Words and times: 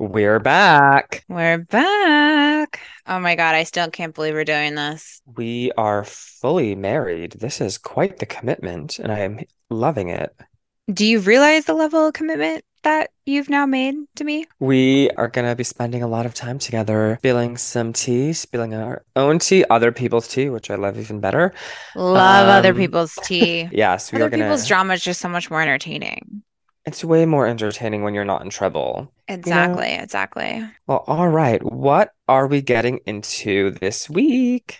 We're 0.00 0.40
back. 0.40 1.26
We're 1.28 1.58
back. 1.58 2.80
Oh 3.06 3.20
my 3.20 3.34
God, 3.34 3.54
I 3.54 3.64
still 3.64 3.90
can't 3.90 4.14
believe 4.14 4.32
we're 4.32 4.44
doing 4.46 4.74
this. 4.74 5.20
We 5.36 5.72
are 5.76 6.04
fully 6.04 6.74
married. 6.74 7.32
This 7.32 7.60
is 7.60 7.76
quite 7.76 8.18
the 8.18 8.24
commitment, 8.24 8.98
and 8.98 9.12
I 9.12 9.18
am 9.18 9.40
loving 9.68 10.08
it. 10.08 10.34
Do 10.90 11.04
you 11.04 11.20
realize 11.20 11.66
the 11.66 11.74
level 11.74 12.06
of 12.06 12.14
commitment 12.14 12.64
that 12.82 13.10
you've 13.26 13.50
now 13.50 13.66
made 13.66 13.94
to 14.16 14.24
me? 14.24 14.46
We 14.58 15.10
are 15.18 15.28
going 15.28 15.46
to 15.46 15.54
be 15.54 15.64
spending 15.64 16.02
a 16.02 16.08
lot 16.08 16.24
of 16.24 16.32
time 16.32 16.58
together, 16.58 17.16
spilling 17.18 17.58
some 17.58 17.92
tea, 17.92 18.32
spilling 18.32 18.72
our 18.72 19.04
own 19.16 19.38
tea, 19.38 19.66
other 19.68 19.92
people's 19.92 20.28
tea, 20.28 20.48
which 20.48 20.70
I 20.70 20.76
love 20.76 20.98
even 20.98 21.20
better. 21.20 21.52
Love 21.94 22.48
other 22.48 22.70
Um, 22.70 22.76
people's 22.76 23.14
tea. 23.22 23.68
Yes, 23.70 24.12
we 24.12 24.16
Other 24.16 24.24
are 24.24 24.30
going 24.30 24.42
people's 24.44 24.66
drama 24.66 24.94
is 24.94 25.04
just 25.04 25.20
so 25.20 25.28
much 25.28 25.50
more 25.50 25.60
entertaining. 25.60 26.42
It's 26.86 27.04
way 27.04 27.26
more 27.26 27.46
entertaining 27.46 28.02
when 28.02 28.14
you're 28.14 28.24
not 28.24 28.42
in 28.42 28.50
trouble. 28.50 29.12
You 29.28 29.36
know? 29.36 29.40
Exactly, 29.40 29.94
exactly. 29.94 30.66
Well, 30.86 31.04
all 31.06 31.28
right. 31.28 31.62
What 31.62 32.12
are 32.26 32.46
we 32.46 32.62
getting 32.62 33.00
into 33.06 33.72
this 33.72 34.08
week? 34.08 34.78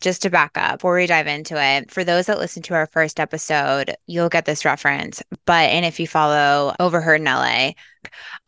Just 0.00 0.22
to 0.22 0.30
back 0.30 0.56
up 0.56 0.78
before 0.78 0.94
we 0.96 1.06
dive 1.06 1.26
into 1.26 1.60
it, 1.60 1.90
for 1.90 2.04
those 2.04 2.26
that 2.26 2.38
listen 2.38 2.62
to 2.64 2.74
our 2.74 2.86
first 2.86 3.18
episode, 3.18 3.96
you'll 4.06 4.28
get 4.28 4.44
this 4.44 4.64
reference. 4.64 5.22
But 5.46 5.70
and 5.70 5.86
if 5.86 5.98
you 5.98 6.06
follow 6.06 6.74
Overheard 6.78 7.20
in 7.20 7.24
LA, 7.24 7.70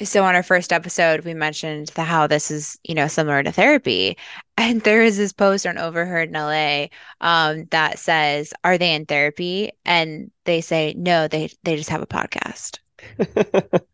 so 0.02 0.24
on 0.24 0.34
our 0.34 0.42
first 0.42 0.72
episode, 0.72 1.24
we 1.24 1.34
mentioned 1.34 1.88
the, 1.94 2.04
how 2.04 2.26
this 2.26 2.50
is, 2.50 2.78
you 2.84 2.94
know, 2.94 3.08
similar 3.08 3.42
to 3.42 3.50
therapy. 3.50 4.18
And 4.56 4.82
there 4.82 5.02
is 5.02 5.16
this 5.16 5.32
post 5.32 5.66
on 5.66 5.78
Overheard 5.78 6.28
in 6.28 6.34
LA 6.34 6.86
um, 7.20 7.64
that 7.70 7.98
says, 7.98 8.52
"Are 8.62 8.76
they 8.76 8.94
in 8.94 9.06
therapy?" 9.06 9.72
And 9.84 10.30
they 10.44 10.60
say, 10.60 10.94
"No, 10.96 11.28
they 11.28 11.50
they 11.64 11.76
just 11.76 11.90
have 11.90 12.02
a 12.02 12.06
podcast." 12.06 12.78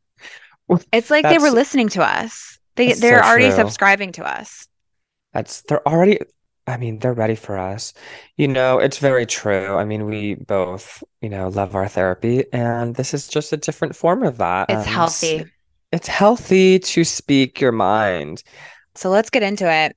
It's 0.93 1.11
like 1.11 1.25
they 1.25 1.39
were 1.39 1.51
listening 1.51 1.89
to 1.91 2.03
us. 2.03 2.59
They 2.77 2.93
they're 2.95 3.23
so 3.23 3.29
already 3.29 3.49
true. 3.49 3.57
subscribing 3.57 4.13
to 4.13 4.25
us. 4.25 4.67
That's 5.33 5.63
they're 5.63 5.87
already, 5.87 6.21
I 6.67 6.79
mean, 6.79 6.99
they're 6.99 7.13
ready 7.13 7.35
for 7.35 7.59
us. 7.59 7.93
You 8.37 8.49
know, 8.49 8.79
it's 8.79 8.99
very 8.99 9.27
true. 9.27 9.77
I 9.77 9.85
mean, 9.85 10.07
we 10.07 10.35
both, 10.35 11.05
you 11.21 11.29
know, 11.29 11.49
love 11.49 11.75
our 11.75 11.89
therapy, 11.89 12.45
and 12.53 12.95
this 12.95 13.13
is 13.13 13.29
just 13.29 13.53
a 13.53 13.57
different 13.59 13.95
form 13.97 14.23
of 14.23 14.39
that. 14.39 14.71
It's 14.71 14.87
um, 14.87 14.87
And 14.87 14.87
healthy. 14.87 15.45
it's 15.93 16.09
healthy 16.09 16.79
to 16.79 17.05
speak 17.05 17.61
your 17.61 17.73
mind. 17.73 18.43
So 18.95 19.11
let's 19.11 19.31
get 19.31 19.43
into 19.43 19.71
it. 19.71 19.97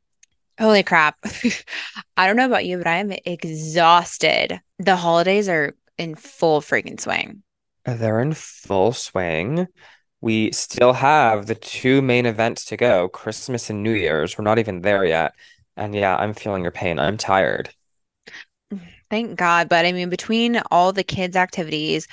Holy 0.59 0.83
crap. 0.83 1.17
I 2.17 2.27
don't 2.27 2.35
know 2.35 2.45
about 2.45 2.65
you, 2.65 2.77
but 2.77 2.87
I 2.87 2.97
am 2.97 3.11
exhausted. 3.25 4.59
The 4.79 4.95
holidays 4.95 5.49
are 5.49 5.75
in 5.97 6.15
full 6.15 6.61
freaking 6.61 6.99
swing. 6.99 7.43
Uh, 7.85 7.95
they're 7.95 8.19
in 8.21 8.33
full 8.33 8.91
swing. 8.93 9.67
We 10.19 10.51
still 10.51 10.93
have 10.93 11.45
the 11.45 11.55
two 11.55 12.01
main 12.01 12.25
events 12.25 12.65
to 12.65 12.77
go, 12.77 13.07
Christmas 13.07 13.69
and 13.69 13.83
New 13.83 13.93
Year's. 13.93 14.37
We're 14.37 14.43
not 14.43 14.59
even 14.59 14.81
there 14.81 15.05
yet. 15.05 15.33
And 15.77 15.95
yeah, 15.95 16.17
I'm 16.17 16.33
feeling 16.33 16.63
your 16.63 16.71
pain. 16.71 16.99
I'm 16.99 17.17
tired. 17.17 17.69
Thank 19.09 19.37
God. 19.37 19.69
But 19.69 19.85
I 19.85 19.91
mean, 19.91 20.09
between 20.09 20.61
all 20.71 20.91
the 20.91 21.03
kids' 21.03 21.37
activities, 21.37 22.07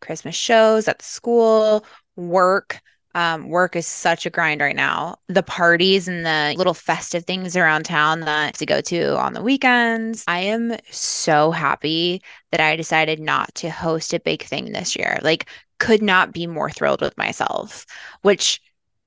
Christmas 0.00 0.34
shows 0.34 0.88
at 0.88 0.98
the 0.98 1.04
school, 1.04 1.84
work, 2.16 2.80
um, 3.14 3.48
work 3.48 3.74
is 3.76 3.86
such 3.86 4.24
a 4.24 4.30
grind 4.30 4.60
right 4.60 4.76
now. 4.76 5.16
The 5.28 5.42
parties 5.42 6.08
and 6.08 6.24
the 6.24 6.54
little 6.56 6.74
festive 6.74 7.24
things 7.24 7.56
around 7.56 7.84
town 7.84 8.20
that 8.20 8.54
to 8.54 8.66
go 8.66 8.80
to 8.82 9.18
on 9.18 9.32
the 9.32 9.42
weekends. 9.42 10.24
I 10.28 10.40
am 10.40 10.76
so 10.90 11.50
happy 11.50 12.22
that 12.52 12.60
I 12.60 12.76
decided 12.76 13.20
not 13.20 13.54
to 13.56 13.70
host 13.70 14.14
a 14.14 14.20
big 14.20 14.42
thing 14.42 14.72
this 14.72 14.96
year. 14.96 15.18
Like, 15.22 15.50
could 15.78 16.02
not 16.02 16.32
be 16.32 16.46
more 16.46 16.70
thrilled 16.70 17.00
with 17.00 17.16
myself, 17.18 17.84
which, 18.22 18.60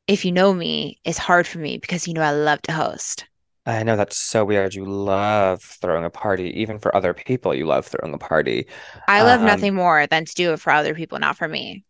if 0.08 0.26
you 0.26 0.32
know 0.32 0.54
me, 0.54 1.00
is 1.06 1.18
hard 1.18 1.48
for 1.48 1.60
me 1.60 1.78
because 1.78 2.08
you 2.08 2.14
know 2.14 2.22
I 2.22 2.32
love 2.32 2.62
to 2.64 2.74
host. 2.74 3.26
I 3.66 3.84
know 3.84 3.96
that's 3.96 4.18
so 4.18 4.44
weird. 4.44 4.74
You 4.74 4.86
love 4.86 5.62
throwing 5.62 6.04
a 6.04 6.10
party, 6.10 6.50
even 6.62 6.80
for 6.80 6.96
other 6.96 7.14
people, 7.14 7.54
you 7.54 7.66
love 7.68 7.86
throwing 7.86 8.14
a 8.14 8.18
party. 8.18 8.68
I 9.08 9.22
love 9.22 9.42
Um, 9.42 9.44
nothing 9.44 9.76
more 9.76 10.08
than 10.08 10.26
to 10.26 10.34
do 10.34 10.54
it 10.54 10.60
for 10.60 10.74
other 10.74 10.96
people, 10.96 11.20
not 11.20 11.38
for 11.38 11.48
me. 11.48 11.86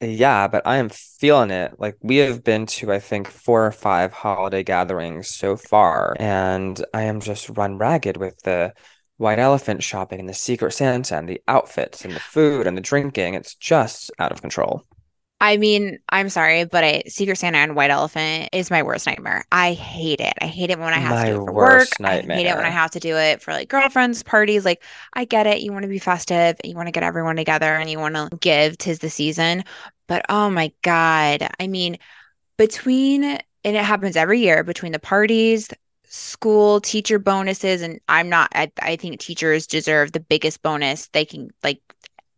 Yeah, 0.00 0.46
but 0.48 0.66
I 0.66 0.76
am 0.76 0.90
feeling 0.90 1.50
it. 1.50 1.78
Like 1.80 1.96
we 2.02 2.16
have 2.18 2.44
been 2.44 2.66
to, 2.66 2.92
I 2.92 2.98
think, 2.98 3.28
four 3.28 3.64
or 3.66 3.72
five 3.72 4.12
holiday 4.12 4.62
gatherings 4.62 5.28
so 5.28 5.56
far, 5.56 6.14
and 6.18 6.84
I 6.92 7.02
am 7.04 7.20
just 7.20 7.48
run 7.50 7.78
ragged 7.78 8.16
with 8.18 8.38
the 8.42 8.74
white 9.16 9.38
elephant 9.38 9.82
shopping 9.82 10.20
and 10.20 10.28
the 10.28 10.34
Secret 10.34 10.72
Santa 10.72 11.16
and 11.16 11.28
the 11.28 11.40
outfits 11.48 12.04
and 12.04 12.14
the 12.14 12.20
food 12.20 12.66
and 12.66 12.76
the 12.76 12.82
drinking. 12.82 13.34
It's 13.34 13.54
just 13.54 14.10
out 14.18 14.32
of 14.32 14.42
control. 14.42 14.84
I 15.38 15.58
mean, 15.58 15.98
I'm 16.08 16.30
sorry, 16.30 16.64
but 16.64 16.82
I, 16.82 17.02
Secret 17.08 17.36
Santa 17.36 17.58
and 17.58 17.76
White 17.76 17.90
Elephant 17.90 18.48
is 18.54 18.70
my 18.70 18.82
worst 18.82 19.06
nightmare. 19.06 19.44
I 19.52 19.74
hate 19.74 20.20
it. 20.20 20.32
I 20.40 20.46
hate 20.46 20.70
it 20.70 20.78
when 20.78 20.94
I 20.94 20.98
have 20.98 21.18
to 21.20 21.26
do 21.26 21.34
it 21.34 21.42
for 21.44 21.52
work. 21.52 21.52
worst 21.52 22.00
I 22.02 22.20
hate 22.30 22.46
it 22.46 22.56
when 22.56 22.64
I 22.64 22.70
have 22.70 22.90
to 22.92 23.00
do 23.00 23.16
it 23.16 23.42
for 23.42 23.52
like 23.52 23.68
girlfriends, 23.68 24.22
parties. 24.22 24.64
Like, 24.64 24.82
I 25.12 25.26
get 25.26 25.46
it. 25.46 25.60
You 25.60 25.72
want 25.72 25.82
to 25.82 25.88
be 25.88 25.98
festive, 25.98 26.56
you 26.64 26.74
want 26.74 26.86
to 26.88 26.92
get 26.92 27.02
everyone 27.02 27.36
together, 27.36 27.66
and 27.76 27.90
you 27.90 27.98
want 27.98 28.14
to 28.14 28.30
give, 28.40 28.78
tis 28.78 29.00
the 29.00 29.10
season. 29.10 29.64
But 30.08 30.24
oh 30.30 30.48
my 30.48 30.72
God. 30.82 31.46
I 31.60 31.66
mean, 31.66 31.98
between, 32.56 33.24
and 33.24 33.42
it 33.64 33.84
happens 33.84 34.16
every 34.16 34.40
year, 34.40 34.64
between 34.64 34.92
the 34.92 34.98
parties, 34.98 35.68
school, 36.04 36.80
teacher 36.80 37.18
bonuses, 37.18 37.82
and 37.82 38.00
I'm 38.08 38.28
not, 38.28 38.50
I, 38.54 38.72
I 38.80 38.96
think 38.96 39.20
teachers 39.20 39.66
deserve 39.66 40.12
the 40.12 40.20
biggest 40.20 40.62
bonus 40.62 41.08
they 41.08 41.24
can, 41.26 41.50
like, 41.62 41.80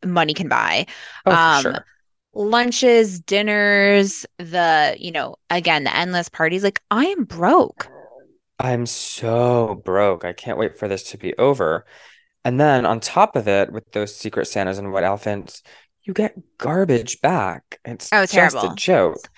money 0.05 0.35
can 0.35 0.49
buy. 0.49 0.87
Oh, 1.27 1.33
for 1.33 1.37
Um, 1.37 1.63
sure. 1.63 1.87
Lunches, 2.35 3.21
dinners, 3.21 4.25
the, 4.39 4.97
you 4.99 5.11
know, 5.11 5.37
again, 5.51 5.85
the 5.85 5.95
endless 5.95 6.29
parties. 6.29 6.63
Like, 6.63 6.81
I 6.91 7.07
am 7.07 7.25
broke. 7.25 7.91
I'm 8.59 8.87
so 8.87 9.81
broke. 9.85 10.25
I 10.25 10.33
can't 10.33 10.59
wait 10.59 10.79
for 10.79 10.89
this 10.89 11.05
to 11.11 11.19
be 11.19 11.37
over. 11.39 11.87
And 12.45 12.61
then 12.61 12.87
on 12.87 13.01
top 13.01 13.37
of 13.37 13.49
it, 13.49 13.73
with 13.73 13.91
those 13.93 14.17
Secret 14.17 14.47
Santas 14.47 14.79
and 14.79 14.93
white 14.93 15.05
elephants, 15.05 15.63
you 16.05 16.15
get 16.15 16.59
garbage 16.59 17.21
back. 17.21 17.81
It's 17.85 18.13
Oh, 18.13 18.27
just 18.27 18.63
a 18.65 18.69
terrible. 18.69 18.75
joke. 18.75 19.29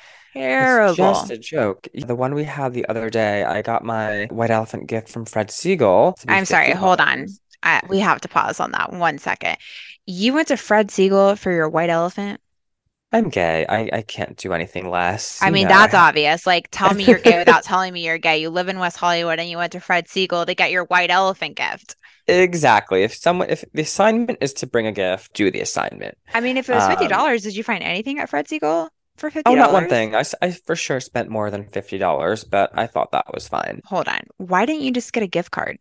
It's 0.59 0.77
Terrible. 0.77 0.97
just 0.97 1.31
a 1.31 1.39
joke. 1.39 1.89
The 1.95 2.17
one 2.17 2.35
we 2.35 2.45
had 2.45 2.73
the 2.75 2.87
other 2.89 3.11
day, 3.11 3.45
I 3.45 3.63
got 3.63 3.85
my 3.85 4.27
white 4.31 4.51
elephant 4.51 4.89
gift 4.89 5.09
from 5.11 5.27
Fred 5.27 5.49
Segal 5.49 6.15
I'm 6.29 6.45
sorry, 6.45 6.73
hold 6.73 7.01
on. 7.01 7.27
I, 7.63 7.83
we 7.89 7.99
have 8.01 8.21
to 8.23 8.29
pause 8.29 8.61
on 8.61 8.73
that 8.73 8.93
one 8.93 9.19
second. 9.19 9.57
You 10.07 10.33
went 10.35 10.49
to 10.49 10.57
Fred 10.57 10.89
Segal 10.89 11.39
for 11.39 11.51
your 11.53 11.69
white 11.69 11.91
elephant? 11.91 12.41
I'm 13.13 13.29
gay. 13.29 13.67
I, 13.69 13.91
I 13.93 14.03
can't 14.03 14.37
do 14.37 14.53
anything 14.53 14.89
less. 14.89 15.43
I 15.43 15.51
mean, 15.51 15.67
know, 15.69 15.69
that's 15.69 15.95
obvious. 15.95 16.47
Like, 16.47 16.69
tell 16.71 16.95
me 16.95 17.05
you're 17.05 17.19
gay 17.19 17.39
without 17.39 17.65
telling 17.65 17.93
me 17.93 18.05
you're 18.07 18.19
gay. 18.19 18.39
You 18.39 18.51
live 18.51 18.69
in 18.69 18.79
West 18.79 18.97
Hollywood 18.97 19.39
and 19.41 19.49
you 19.51 19.57
went 19.57 19.73
to 19.73 19.81
Fred 19.81 20.07
Segal 20.07 20.47
to 20.47 20.55
get 20.55 20.71
your 20.71 20.85
white 20.85 21.11
elephant 21.11 21.57
gift. 21.57 21.97
exactly. 22.27 23.03
If 23.03 23.15
someone, 23.15 23.51
if 23.51 23.65
the 23.73 23.83
assignment 23.83 24.39
is 24.41 24.53
to 24.55 24.67
bring 24.67 24.87
a 24.87 24.93
gift, 24.93 25.33
do 25.35 25.51
the 25.51 25.61
assignment. 25.61 26.17
I 26.33 26.41
mean, 26.41 26.57
if 26.57 26.69
it 26.69 26.75
was 26.75 26.87
50, 26.87 27.07
Um, 27.13 27.37
did 27.39 27.57
you 27.57 27.65
find 27.65 27.83
anything 27.83 28.19
at 28.19 28.29
Fred 28.31 28.47
Segal 28.47 28.89
for 29.17 29.31
$50? 29.31 29.53
oh, 29.53 29.55
not 29.55 29.73
one 29.73 29.89
thing. 29.89 30.15
I, 30.15 30.23
I 30.41 30.51
for 30.53 30.77
sure 30.77 31.01
spent 31.01 31.29
more 31.29 31.51
than 31.51 31.65
$50, 31.65 32.45
but 32.45 32.71
I 32.75 32.87
thought 32.87 33.13
that 33.13 33.33
was 33.35 33.49
fine. 33.49 33.83
Hold 33.85 34.09
on. 34.09 34.21
Why 34.37 34.67
didn't 34.67 34.83
you 34.83 34.93
just 34.93 35.13
get 35.13 35.23
a 35.23 35.27
gift 35.27 35.51
card? 35.51 35.79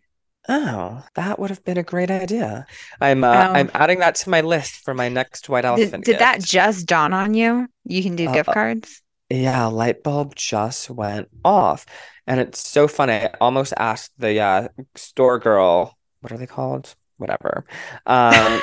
Oh, 0.50 1.06
that 1.16 1.38
would 1.40 1.50
have 1.52 1.64
been 1.64 1.78
a 1.78 1.84
great 1.84 2.10
idea. 2.12 2.66
I'm 3.00 3.24
uh, 3.24 3.48
Oh, 3.50 3.54
I'm 3.54 3.70
adding 3.74 4.00
that 4.00 4.16
to 4.16 4.30
my 4.30 4.42
list 4.42 4.84
for 4.84 4.94
my 4.94 5.08
next 5.08 5.48
white 5.48 5.64
elephant 5.66 6.04
did 6.06 6.18
that 6.20 6.42
just 6.42 6.88
dawn 6.88 7.14
on 7.14 7.34
you? 7.34 7.68
You 7.86 8.04
can 8.04 8.16
do 8.16 8.28
Uh, 8.28 8.34
gift 8.34 8.52
cards? 8.52 9.02
yeah, 9.30 9.66
light 9.68 10.04
bulb 10.04 10.36
just 10.36 10.90
went 10.90 11.30
off, 11.46 11.86
and 12.28 12.40
it's 12.40 12.68
so 12.68 12.88
funny. 12.88 13.14
I 13.14 13.32
almost 13.42 13.74
asked 13.78 14.14
the 14.18 14.40
uh, 14.40 14.68
store 14.96 15.40
girl, 15.40 15.98
what 16.22 16.32
are 16.34 16.38
they 16.38 16.48
called? 16.48 16.96
Whatever. 17.18 17.66
Um, 18.06 18.62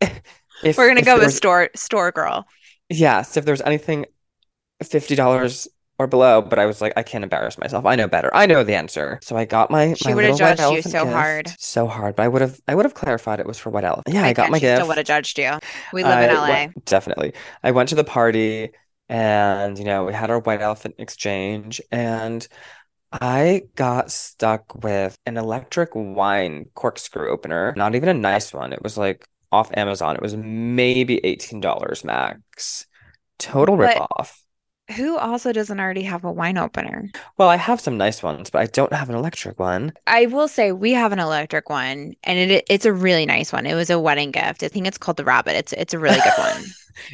if 0.62 0.76
We're 0.76 0.88
gonna 0.88 1.02
go 1.02 1.18
with 1.18 1.24
was 1.24 1.36
store 1.36 1.70
store 1.76 2.12
girl. 2.12 2.46
yes, 2.88 3.36
if 3.36 3.44
there's 3.44 3.62
anything 3.62 4.06
fifty 4.84 5.14
dollars 5.14 5.68
or 5.98 6.06
below, 6.06 6.42
but 6.42 6.58
I 6.58 6.66
was 6.66 6.80
like, 6.80 6.92
I 6.96 7.02
can't 7.02 7.24
embarrass 7.24 7.58
myself. 7.58 7.86
I 7.86 7.96
know 7.96 8.08
better. 8.08 8.30
I 8.34 8.46
know 8.46 8.62
the 8.64 8.74
answer. 8.74 9.18
So 9.22 9.36
I 9.36 9.44
got 9.44 9.70
my 9.70 9.94
She 9.94 10.08
my 10.08 10.14
would 10.14 10.24
have 10.24 10.36
judged 10.36 10.60
you 10.70 10.82
so 10.82 11.06
hard. 11.06 11.54
So 11.58 11.86
hard, 11.86 12.16
but 12.16 12.24
I 12.24 12.28
would 12.28 12.42
have 12.42 12.60
I 12.68 12.74
would 12.74 12.84
have 12.84 12.94
clarified 12.94 13.40
it 13.40 13.46
was 13.46 13.58
for 13.58 13.70
white 13.70 13.84
elephant. 13.84 14.14
Yeah, 14.14 14.24
I 14.24 14.32
got 14.32 14.50
my 14.50 14.58
she 14.58 14.66
still 14.68 14.86
would 14.88 14.96
gift. 14.96 15.08
have 15.08 15.16
judged 15.24 15.38
you. 15.38 15.58
We 15.92 16.04
live 16.04 16.20
in 16.20 16.30
LA. 16.30 16.48
went 16.48 16.84
definitely. 16.84 17.32
I 17.62 17.70
went 17.70 17.88
to 17.90 17.94
the 17.94 18.04
party 18.04 18.72
and 19.08 19.78
you 19.78 19.84
know, 19.84 20.04
we 20.04 20.12
had 20.12 20.30
our 20.30 20.40
white 20.40 20.60
elephant 20.60 20.96
exchange 20.98 21.80
and 21.90 22.46
I 23.12 23.62
got 23.76 24.10
stuck 24.10 24.82
with 24.84 25.18
an 25.26 25.36
electric 25.36 25.90
wine 25.94 26.66
corkscrew 26.74 27.30
opener. 27.30 27.72
Not 27.76 27.94
even 27.94 28.08
a 28.08 28.14
nice 28.14 28.52
one. 28.52 28.72
It 28.72 28.82
was 28.82 28.98
like 28.98 29.26
off 29.52 29.70
Amazon. 29.76 30.16
It 30.16 30.22
was 30.22 30.36
maybe 30.36 31.20
$18 31.24 32.04
max. 32.04 32.86
Total 33.38 33.76
But 33.76 33.96
ripoff. 33.96 34.32
Who 34.94 35.16
also 35.18 35.52
doesn't 35.52 35.80
already 35.80 36.02
have 36.02 36.24
a 36.24 36.30
wine 36.30 36.58
opener? 36.58 37.10
Well, 37.38 37.48
I 37.48 37.56
have 37.56 37.80
some 37.80 37.98
nice 37.98 38.22
ones, 38.22 38.50
but 38.50 38.62
I 38.62 38.66
don't 38.66 38.92
have 38.92 39.08
an 39.08 39.16
electric 39.16 39.58
one. 39.58 39.92
I 40.06 40.26
will 40.26 40.46
say 40.46 40.70
we 40.70 40.92
have 40.92 41.10
an 41.10 41.18
electric 41.18 41.68
one, 41.68 42.14
and 42.22 42.38
it 42.38 42.64
it's 42.70 42.84
a 42.84 42.92
really 42.92 43.26
nice 43.26 43.52
one. 43.52 43.66
It 43.66 43.74
was 43.74 43.90
a 43.90 43.98
wedding 43.98 44.30
gift. 44.30 44.62
I 44.62 44.68
think 44.68 44.86
it's 44.86 44.98
called 44.98 45.16
the 45.16 45.24
Rabbit. 45.24 45.56
It's 45.56 45.72
it's 45.72 45.92
a 45.92 45.98
really 45.98 46.18
good 46.18 46.38
one. 46.38 46.64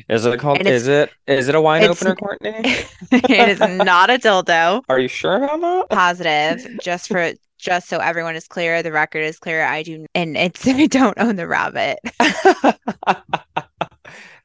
Is 0.08 0.24
it 0.24 0.38
called, 0.38 0.64
is 0.64 0.86
it 0.86 1.10
is 1.26 1.48
it 1.48 1.56
a 1.56 1.60
wine 1.60 1.82
opener, 1.82 2.14
Courtney? 2.14 2.52
it 3.10 3.48
is 3.48 3.58
not 3.58 4.10
a 4.10 4.12
dildo. 4.12 4.80
Are 4.88 5.00
you 5.00 5.08
sure 5.08 5.42
about 5.42 5.60
that? 5.60 5.88
Positive, 5.90 6.78
just 6.80 7.08
for 7.08 7.32
just 7.58 7.88
so 7.88 7.98
everyone 7.98 8.36
is 8.36 8.46
clear, 8.46 8.84
the 8.84 8.92
record 8.92 9.24
is 9.24 9.40
clear. 9.40 9.64
I 9.64 9.82
do, 9.82 10.06
and 10.14 10.36
it's 10.36 10.64
I 10.68 10.86
don't 10.86 11.18
own 11.18 11.34
the 11.34 11.48
rabbit. 11.48 11.98
that? 12.20 12.78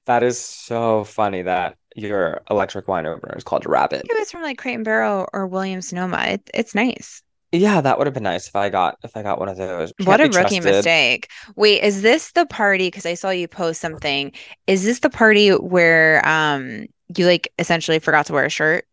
That 0.05 0.23
is 0.23 0.39
so 0.39 1.03
funny 1.03 1.41
that 1.43 1.77
your 1.97 2.41
electric 2.49 2.87
wine 2.87 3.05
opener 3.05 3.35
is 3.37 3.43
called 3.43 3.65
a 3.65 3.69
rabbit. 3.69 4.05
It 4.09 4.17
was 4.17 4.31
from 4.31 4.43
like 4.43 4.57
Crate 4.57 4.75
and 4.75 4.85
Barrel 4.85 5.27
or 5.33 5.47
Williams 5.47 5.89
Sonoma. 5.89 6.23
It, 6.27 6.49
it's 6.53 6.75
nice. 6.75 7.23
Yeah, 7.51 7.79
that 7.81 7.97
would 7.97 8.07
have 8.07 8.13
been 8.13 8.23
nice 8.23 8.47
if 8.47 8.55
I 8.55 8.69
got 8.69 8.97
if 9.03 9.15
I 9.15 9.23
got 9.23 9.39
one 9.39 9.47
of 9.49 9.57
those. 9.57 9.93
What 10.03 10.19
Can't 10.19 10.35
a 10.35 10.37
rookie 10.37 10.59
trusted. 10.59 10.63
mistake. 10.75 11.29
Wait, 11.55 11.81
is 11.81 12.01
this 12.01 12.31
the 12.33 12.45
party? 12.45 12.87
Because 12.87 13.05
I 13.05 13.13
saw 13.13 13.29
you 13.29 13.47
post 13.47 13.79
something. 13.81 14.33
Is 14.67 14.83
this 14.83 14.99
the 14.99 15.09
party 15.09 15.49
where 15.51 16.25
um 16.27 16.85
you 17.15 17.25
like 17.25 17.51
essentially 17.57 17.99
forgot 17.99 18.25
to 18.27 18.33
wear 18.33 18.45
a 18.45 18.49
shirt? 18.49 18.85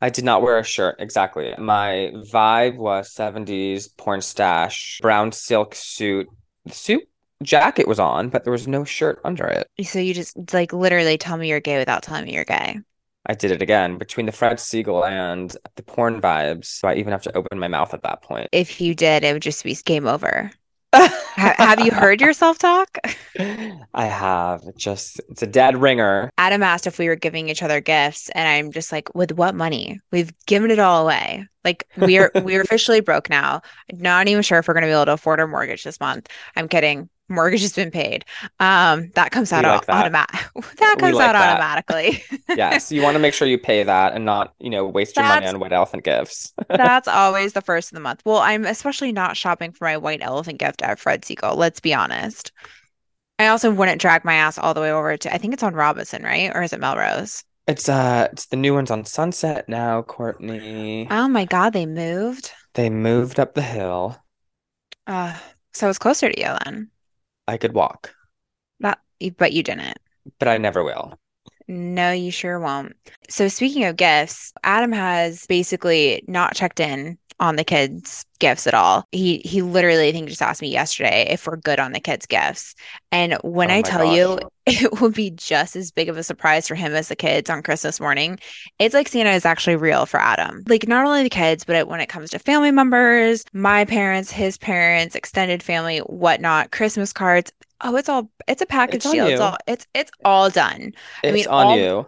I 0.00 0.10
did 0.10 0.24
not 0.24 0.42
wear 0.42 0.58
a 0.58 0.64
shirt 0.64 0.96
exactly. 0.98 1.54
My 1.58 2.12
vibe 2.32 2.76
was 2.76 3.12
70s 3.12 3.88
porn 3.88 4.20
stash, 4.20 4.98
brown 5.02 5.32
silk 5.32 5.74
suit. 5.74 6.28
The 6.64 6.74
suit 6.74 7.08
jacket 7.42 7.88
was 7.88 7.98
on, 7.98 8.28
but 8.28 8.44
there 8.44 8.52
was 8.52 8.68
no 8.68 8.84
shirt 8.84 9.20
under 9.24 9.46
it. 9.46 9.68
So 9.86 9.98
you 9.98 10.14
just 10.14 10.36
like 10.52 10.72
literally 10.72 11.18
tell 11.18 11.36
me 11.36 11.48
you're 11.48 11.60
gay 11.60 11.78
without 11.78 12.02
telling 12.02 12.24
me 12.24 12.34
you're 12.34 12.44
gay. 12.44 12.80
I 13.28 13.34
did 13.34 13.50
it 13.50 13.62
again 13.62 13.98
between 13.98 14.26
the 14.26 14.32
Fred 14.32 14.58
Segal 14.58 15.08
and 15.08 15.56
the 15.74 15.82
porn 15.82 16.20
vibes. 16.20 16.66
So 16.66 16.88
I 16.88 16.94
even 16.94 17.12
have 17.12 17.22
to 17.22 17.36
open 17.36 17.58
my 17.58 17.68
mouth 17.68 17.92
at 17.92 18.02
that 18.02 18.22
point. 18.22 18.48
If 18.52 18.80
you 18.80 18.94
did, 18.94 19.24
it 19.24 19.32
would 19.32 19.42
just 19.42 19.64
be 19.64 19.74
game 19.84 20.06
over. 20.06 20.50
Have 21.36 21.80
you 21.80 21.90
heard 21.90 22.20
yourself 22.20 22.58
talk? 22.58 22.98
I 23.92 24.06
have 24.06 24.62
just 24.76 25.20
it's 25.28 25.42
a 25.42 25.46
dead 25.46 25.76
ringer. 25.76 26.30
Adam 26.38 26.62
asked 26.62 26.86
if 26.86 26.98
we 26.98 27.08
were 27.08 27.16
giving 27.16 27.48
each 27.50 27.62
other 27.62 27.80
gifts, 27.80 28.30
and 28.30 28.48
I'm 28.48 28.72
just 28.72 28.92
like, 28.92 29.14
with 29.14 29.32
what 29.32 29.54
money? 29.54 30.00
We've 30.10 30.32
given 30.46 30.70
it 30.70 30.78
all 30.78 31.02
away. 31.02 31.46
Like 31.64 31.86
we're 31.98 32.30
we're 32.36 32.60
officially 32.62 33.00
broke 33.00 33.28
now. 33.28 33.60
Not 33.92 34.28
even 34.28 34.42
sure 34.42 34.58
if 34.58 34.68
we're 34.68 34.74
gonna 34.74 34.86
be 34.86 34.92
able 34.92 35.06
to 35.06 35.12
afford 35.12 35.40
our 35.40 35.46
mortgage 35.46 35.84
this 35.84 36.00
month. 36.00 36.28
I'm 36.54 36.68
kidding. 36.68 37.10
Mortgage 37.28 37.62
has 37.62 37.72
been 37.72 37.90
paid. 37.90 38.24
Um, 38.60 39.10
that 39.14 39.32
comes 39.32 39.52
out 39.52 39.64
like 39.64 39.86
that. 39.86 40.06
automatic. 40.06 40.40
That 40.78 40.96
We 40.96 41.00
comes 41.00 41.14
like 41.14 41.28
out 41.28 41.32
that. 41.32 41.60
automatically. 41.60 42.22
Yes, 42.52 42.90
you 42.90 43.02
want 43.02 43.14
to 43.16 43.18
make 43.18 43.34
sure 43.34 43.46
you 43.46 43.58
pay 43.58 43.82
that 43.82 44.14
and 44.14 44.24
not, 44.24 44.54
you 44.58 44.70
know, 44.70 44.86
waste 44.86 45.16
your 45.16 45.26
money 45.26 45.46
on 45.46 45.58
white 45.58 45.72
elephant 45.72 46.04
gifts. 46.04 46.54
that's 46.68 47.08
always 47.08 47.52
the 47.52 47.60
first 47.60 47.90
of 47.92 47.94
the 47.96 48.00
month. 48.00 48.22
Well, 48.24 48.38
I'm 48.38 48.64
especially 48.64 49.12
not 49.12 49.36
shopping 49.36 49.72
for 49.72 49.84
my 49.84 49.96
white 49.96 50.22
elephant 50.22 50.58
gift 50.58 50.82
at 50.82 50.98
Fred 50.98 51.22
Segal. 51.22 51.56
Let's 51.56 51.80
be 51.80 51.92
honest. 51.94 52.52
I 53.38 53.48
also 53.48 53.70
wouldn't 53.70 54.00
drag 54.00 54.24
my 54.24 54.34
ass 54.34 54.58
all 54.58 54.74
the 54.74 54.80
way 54.80 54.92
over 54.92 55.16
to, 55.16 55.34
I 55.34 55.38
think 55.38 55.54
it's 55.54 55.62
on 55.62 55.74
Robinson, 55.74 56.22
right? 56.22 56.50
Or 56.54 56.62
is 56.62 56.72
it 56.72 56.80
Melrose? 56.80 57.44
It's 57.68 57.88
uh 57.88 58.28
it's 58.32 58.46
the 58.46 58.56
new 58.56 58.74
ones 58.74 58.90
on 58.90 59.04
Sunset 59.04 59.68
now, 59.68 60.02
Courtney. 60.02 61.06
Oh 61.10 61.26
my 61.28 61.44
God, 61.44 61.72
they 61.72 61.84
moved. 61.86 62.52
They 62.74 62.90
moved 62.90 63.40
up 63.40 63.54
the 63.54 63.62
hill. 63.62 64.16
Uh, 65.06 65.36
so 65.72 65.88
it's 65.88 65.98
closer 65.98 66.30
to 66.30 66.38
you 66.40 66.56
then. 66.64 66.90
I 67.48 67.56
could 67.56 67.74
walk, 67.74 68.14
That, 68.80 68.98
but 69.38 69.52
you 69.52 69.62
didn't. 69.62 69.98
but 70.38 70.48
I 70.48 70.58
never 70.58 70.82
will. 70.84 71.18
No, 71.68 72.12
you 72.12 72.30
sure 72.30 72.60
won't. 72.60 72.94
So 73.28 73.48
speaking 73.48 73.84
of 73.84 73.96
gifts, 73.96 74.52
Adam 74.62 74.92
has 74.92 75.46
basically 75.46 76.22
not 76.28 76.54
checked 76.54 76.78
in 76.80 77.18
on 77.38 77.56
the 77.56 77.64
kids' 77.64 78.24
gifts 78.38 78.66
at 78.66 78.74
all. 78.74 79.04
He 79.12 79.38
he 79.44 79.62
literally 79.62 80.08
I 80.08 80.12
think 80.12 80.28
just 80.28 80.42
asked 80.42 80.62
me 80.62 80.68
yesterday 80.70 81.26
if 81.30 81.46
we're 81.46 81.56
good 81.56 81.78
on 81.80 81.92
the 81.92 82.00
kids' 82.00 82.26
gifts. 82.26 82.74
And 83.12 83.34
when 83.42 83.70
Oh 83.70 83.74
I 83.74 83.82
tell 83.82 84.04
you 84.04 84.38
it 84.66 85.00
will 85.00 85.10
be 85.10 85.30
just 85.30 85.76
as 85.76 85.90
big 85.90 86.08
of 86.08 86.16
a 86.16 86.22
surprise 86.22 86.66
for 86.68 86.74
him 86.74 86.94
as 86.94 87.08
the 87.08 87.16
kids 87.16 87.50
on 87.50 87.62
Christmas 87.62 88.00
morning, 88.00 88.38
it's 88.78 88.94
like 88.94 89.08
Santa 89.08 89.30
is 89.30 89.44
actually 89.44 89.76
real 89.76 90.06
for 90.06 90.20
Adam. 90.20 90.62
Like 90.68 90.88
not 90.88 91.06
only 91.06 91.22
the 91.22 91.30
kids, 91.30 91.64
but 91.64 91.76
it, 91.76 91.88
when 91.88 92.00
it 92.00 92.08
comes 92.08 92.30
to 92.30 92.38
family 92.38 92.70
members, 92.70 93.44
my 93.52 93.84
parents, 93.84 94.30
his 94.30 94.58
parents, 94.58 95.14
extended 95.14 95.62
family, 95.62 95.98
whatnot, 96.00 96.70
Christmas 96.72 97.12
cards. 97.12 97.52
Oh, 97.82 97.96
it's 97.96 98.08
all 98.08 98.30
it's 98.48 98.62
a 98.62 98.66
package 98.66 99.04
It's 99.04 99.06
on 99.06 99.20
deal. 99.20 99.26
It's 99.26 99.40
all 99.40 99.56
it's 99.66 99.86
it's 99.94 100.10
all 100.24 100.50
done. 100.50 100.92
I 101.26 101.32
mean, 101.32 101.44
It's 101.44 101.46
on 101.46 101.68
all 101.68 101.70
you. 101.70 102.06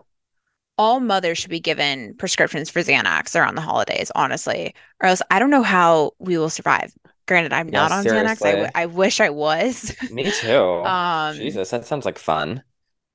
All 0.79 1.01
mothers 1.01 1.39
should 1.39 1.51
be 1.51 1.61
given 1.61 2.15
prescriptions 2.17 2.71
for 2.71 2.81
Xanax 2.81 3.39
around 3.39 3.57
the 3.57 3.61
holidays, 3.61 4.11
honestly, 4.15 4.75
or 5.03 5.09
else 5.09 5.23
I 5.31 5.39
don't 5.39 5.51
know 5.51 5.63
how 5.63 6.13
we 6.19 6.39
will 6.39 6.51
survive. 6.51 6.95
Granted, 7.27 7.53
I'm 7.53 7.71
not 7.71 7.93
on 7.93 8.07
Xanax. 8.07 8.45
I, 8.47 8.53
w. 8.53 8.69
I 8.75 8.87
wish 8.87 9.21
I 9.21 9.31
was. 9.31 9.95
Me 10.09 10.31
too. 10.31 10.85
Um, 10.85 11.37
Jesus, 11.37 11.71
that 11.71 11.87
sounds 11.87 12.05
like 12.07 12.19
fun. 12.19 12.63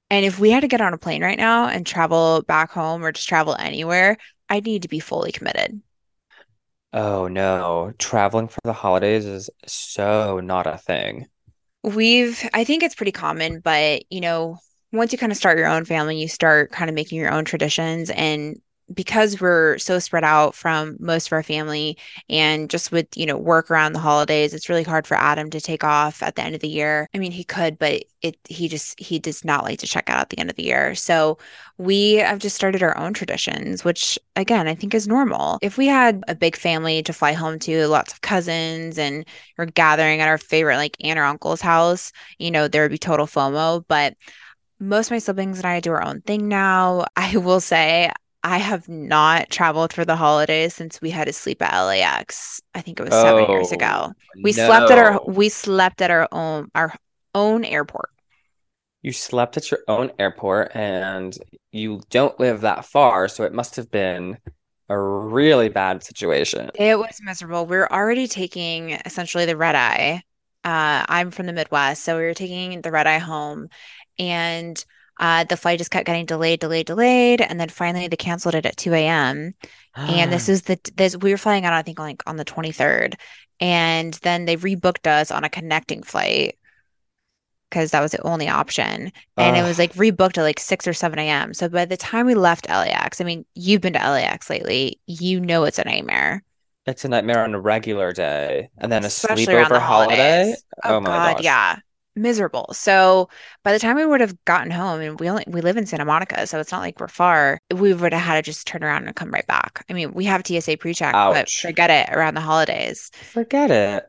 and 0.10 0.26
if 0.26 0.40
we 0.40 0.52
had 0.52 0.62
to 0.62 0.68
get 0.68 0.82
on 0.82 0.94
a 0.94 0.98
plane 0.98 1.24
right 1.24 1.38
now 1.38 1.68
and 1.68 1.86
travel 1.86 2.44
back 2.44 2.72
home 2.72 3.04
or 3.04 3.12
just 3.12 3.28
travel 3.28 3.56
anywhere, 3.58 4.18
I'd 4.50 4.66
need 4.66 4.84
to 4.84 4.88
be 4.88 5.00
fully 5.00 5.32
committed. 5.32 5.82
Oh 6.92 7.28
no, 7.28 7.94
traveling 8.00 8.48
for 8.48 8.60
the 8.64 8.74
holidays 8.74 9.26
is 9.26 9.50
so 9.68 10.40
not 10.40 10.66
a 10.68 10.78
thing. 10.78 11.28
We've, 11.84 12.42
I 12.54 12.64
think 12.64 12.84
it's 12.84 12.96
pretty 12.96 13.12
common, 13.12 13.60
but 13.60 14.04
you 14.10 14.22
know, 14.22 14.58
once 14.94 15.12
you 15.12 15.18
kind 15.18 15.32
of 15.32 15.38
start 15.38 15.58
your 15.58 15.68
own 15.68 15.86
family, 15.86 16.18
you 16.18 16.28
start 16.28 16.72
kind 16.72 16.90
of 16.90 16.96
making 16.96 17.20
your 17.20 17.32
own 17.32 17.44
traditions. 17.44 18.10
And 18.12 18.62
because 18.94 19.40
we're 19.40 19.78
so 19.78 19.98
spread 19.98 20.24
out 20.26 20.54
from 20.54 20.98
most 21.00 21.28
of 21.28 21.34
our 21.34 21.42
family 21.42 21.98
and 22.30 22.70
just 22.70 22.92
with, 22.92 23.08
you 23.16 23.26
know, 23.26 23.38
work 23.38 23.72
around 23.72 23.94
the 23.94 24.00
holidays, 24.00 24.54
it's 24.54 24.70
really 24.70 24.84
hard 24.84 25.08
for 25.08 25.16
Adam 25.16 25.50
to 25.50 25.62
take 25.62 25.84
off 25.84 26.22
at 26.22 26.36
the 26.36 26.44
end 26.44 26.54
of 26.54 26.62
the 26.62 26.68
year. 26.68 27.10
I 27.16 27.18
mean, 27.18 27.32
he 27.32 27.44
could, 27.44 27.80
but 27.80 28.04
it, 28.22 28.38
he 28.48 28.68
just, 28.68 29.00
he 29.00 29.20
does 29.20 29.44
not 29.44 29.64
like 29.64 29.80
to 29.80 29.88
check 29.88 30.10
out 30.10 30.20
at 30.20 30.30
the 30.30 30.38
end 30.38 30.50
of 30.50 30.58
the 30.58 30.64
year. 30.64 30.96
So 30.96 31.38
we 31.78 32.16
have 32.16 32.40
just 32.40 32.58
started 32.58 32.84
our 32.84 32.96
own 32.98 33.14
traditions, 33.14 33.84
which 33.84 34.20
again, 34.36 34.68
I 34.68 34.76
think 34.76 34.94
is 34.94 35.08
normal. 35.08 35.60
If 35.62 35.78
we 35.78 35.88
had 35.88 36.22
a 36.28 36.36
big 36.36 36.56
family 36.56 37.02
to 37.04 37.14
fly 37.14 37.34
home 37.34 37.60
to, 37.60 37.88
lots 37.88 38.14
of 38.14 38.22
cousins, 38.22 39.00
and 39.00 39.26
we're 39.58 39.66
gathering 39.66 40.20
at 40.20 40.28
our 40.28 40.38
favorite 40.38 40.78
like 40.78 40.98
aunt 41.02 41.18
or 41.18 41.24
uncle's 41.24 41.62
house, 41.62 42.12
you 42.38 42.52
know, 42.52 42.68
there 42.68 42.84
would 42.84 42.92
be 42.92 42.98
total 42.98 43.26
FOMO. 43.28 43.86
But 43.88 44.16
most 44.84 45.08
of 45.08 45.12
my 45.12 45.20
siblings 45.20 45.58
and 45.58 45.66
I 45.66 45.80
do 45.80 45.92
our 45.92 46.04
own 46.04 46.22
thing 46.22 46.48
now. 46.48 47.06
I 47.16 47.38
will 47.38 47.60
say 47.62 48.12
I 48.44 48.58
have 48.58 48.90
not 48.90 49.50
traveled 49.50 49.94
for 49.94 50.04
the 50.04 50.16
holidays 50.16 50.74
since 50.74 51.02
we 51.02 51.10
had 51.10 51.26
to 51.28 51.34
sleep 51.34 51.62
at 51.62 51.80
LAX. 51.80 52.62
I 52.76 52.82
think 52.82 53.00
it 53.00 53.04
was 53.04 53.14
seven 53.14 53.50
years 53.50 53.72
Oh 53.72 53.76
ago. 53.76 54.14
We 54.42 54.52
slept 54.52 54.92
at 54.92 54.98
our 54.98 55.22
we 55.26 55.50
slept 55.50 56.02
at 56.02 56.12
our 56.12 56.28
own 56.32 56.70
our 56.76 56.94
own 57.34 57.64
airport. 57.64 58.10
You 59.02 59.12
slept 59.12 59.58
at 59.58 59.70
your 59.72 59.82
own 59.88 60.12
airport 60.20 60.72
and 60.76 61.38
you 61.72 62.02
don't 62.10 62.40
live 62.40 62.62
that 62.62 62.86
far, 62.86 63.28
so 63.28 63.44
it 63.44 63.54
must 63.54 63.76
have 63.76 63.92
been 63.92 64.38
a 64.90 65.00
really 65.00 65.70
bad 65.70 66.04
situation. 66.04 66.70
It 66.76 66.98
was 66.98 67.20
miserable. 67.22 67.66
We 67.66 67.78
were 67.78 67.92
already 67.92 68.28
taking 68.28 68.92
essentially 68.92 69.46
the 69.46 69.58
red 69.58 69.76
eye. 69.76 70.22
Uh, 70.64 71.04
I'm 71.10 71.32
from 71.32 71.46
the 71.48 71.54
Midwest, 71.54 72.04
so 72.04 72.18
we 72.18 72.24
were 72.24 72.34
taking 72.34 72.82
the 72.82 72.92
red 72.92 73.06
eye 73.06 73.18
home, 73.18 73.68
and 74.20 74.84
uh, 75.20 75.44
the 75.46 75.58
flight 75.58 75.78
just 75.78 75.92
kept 75.92 76.06
getting 76.08 76.26
delayed, 76.26 76.60
delayed, 76.60 76.88
delayed, 76.88 77.42
and 77.42 77.60
then 77.60 77.70
finally 77.70 78.08
they 78.08 78.16
canceled 78.18 78.56
it 78.56 78.66
at 78.66 78.78
2 78.78 79.08
a.m. 79.08 79.54
And 80.08 80.32
this 80.32 80.50
is 80.50 80.64
the 80.64 80.80
this 80.96 81.16
we 81.18 81.32
were 81.32 81.38
flying 81.38 81.66
out, 81.66 81.74
I 81.74 81.82
think, 81.82 82.00
like 82.00 82.22
on 82.28 82.38
the 82.38 82.46
23rd, 82.46 83.16
and 83.60 84.14
then 84.24 84.46
they 84.46 84.58
rebooked 84.58 85.08
us 85.08 85.32
on 85.32 85.44
a 85.44 85.50
connecting 85.50 86.04
flight 86.04 86.58
because 87.70 87.92
that 87.92 88.02
was 88.02 88.12
the 88.12 88.22
only 88.22 88.48
option, 88.48 89.12
and 89.40 89.58
it 89.58 89.64
was 89.64 89.80
like 89.80 89.94
rebooked 89.96 90.38
at 90.38 90.44
like 90.44 90.60
6 90.60 90.88
or 90.88 90.94
7 90.94 91.28
a.m. 91.28 91.54
So 91.54 91.68
by 91.70 91.86
the 91.86 91.98
time 91.98 92.28
we 92.28 92.36
left 92.36 92.70
LAX, 92.70 93.20
I 93.20 93.24
mean, 93.24 93.46
you've 93.56 93.82
been 93.82 93.94
to 93.94 94.00
LAX 94.00 94.50
lately, 94.50 95.00
you 95.08 95.40
know 95.40 95.64
it's 95.64 95.80
a 95.80 95.84
nightmare. 95.84 96.44
it's 96.86 97.06
a 97.06 97.10
nightmare 97.10 97.44
on 97.44 97.54
a 97.54 97.60
regular 97.60 98.12
day. 98.14 98.70
And 98.78 98.92
then 98.92 99.04
a 99.04 99.08
especially 99.08 99.56
sleepover 99.56 99.80
the 99.80 99.80
holiday? 99.80 100.56
Oh 100.84 100.94
Oh 100.94 101.00
my 101.00 101.20
God, 101.20 101.40
gosh. 101.40 101.42
yeah. 101.42 101.80
Miserable. 102.16 102.68
So 102.74 103.28
by 103.64 103.74
the 103.74 103.80
time 103.80 103.96
we 103.96 104.06
would 104.06 104.22
have 104.22 104.38
gotten 104.46 104.70
home, 104.70 105.02
and 105.02 105.20
we 105.20 105.30
only 105.30 105.44
we 105.48 105.62
live 105.62 105.78
in 105.78 105.88
Santa 105.88 106.06
Monica, 106.06 106.46
so 106.46 106.60
it's 106.60 106.72
not 106.72 106.82
like 106.82 107.00
we're 107.00 107.08
far, 107.08 107.60
we 107.74 107.94
would 107.94 108.14
have 108.14 108.22
had 108.22 108.36
to 108.36 108.42
just 108.44 108.68
turn 108.68 108.84
around 108.84 109.08
and 109.08 109.16
come 109.16 109.32
right 109.32 109.48
back. 109.48 109.84
I 109.90 109.94
mean, 109.94 110.14
we 110.14 110.26
have 110.26 110.44
TSA 110.46 110.78
pre-check, 110.78 111.20
but 111.30 111.50
forget 111.50 111.90
it 111.90 112.14
around 112.16 112.36
the 112.36 112.42
holidays. 112.42 113.10
Forget 113.32 113.72
it. 113.72 114.06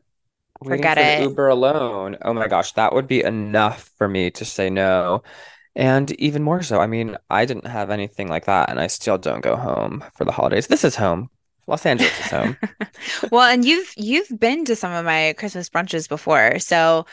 Waiting 0.61 0.77
Forget 0.77 0.97
for 0.97 1.03
it. 1.03 1.21
Uber 1.21 1.47
alone. 1.49 2.17
Oh 2.21 2.33
my 2.33 2.47
gosh, 2.47 2.73
that 2.73 2.93
would 2.93 3.07
be 3.07 3.23
enough 3.23 3.91
for 3.97 4.07
me 4.07 4.31
to 4.31 4.45
say 4.45 4.69
no. 4.69 5.23
And 5.75 6.11
even 6.21 6.43
more 6.43 6.63
so, 6.63 6.79
I 6.79 6.87
mean, 6.87 7.17
I 7.29 7.45
didn't 7.45 7.67
have 7.67 7.89
anything 7.89 8.29
like 8.29 8.45
that, 8.45 8.69
and 8.69 8.79
I 8.79 8.87
still 8.87 9.17
don't 9.17 9.41
go 9.41 9.55
home 9.57 10.03
for 10.15 10.25
the 10.25 10.31
holidays. 10.31 10.67
This 10.67 10.83
is 10.85 10.95
home. 10.95 11.29
Los 11.67 11.85
Angeles 11.85 12.19
is 12.19 12.29
home. 12.31 12.57
Well, 13.31 13.49
and 13.49 13.65
you've 13.65 13.93
you've 13.97 14.31
been 14.39 14.65
to 14.65 14.75
some 14.75 14.91
of 14.93 15.05
my 15.05 15.33
Christmas 15.37 15.69
brunches 15.69 16.07
before, 16.07 16.59
so 16.59 17.05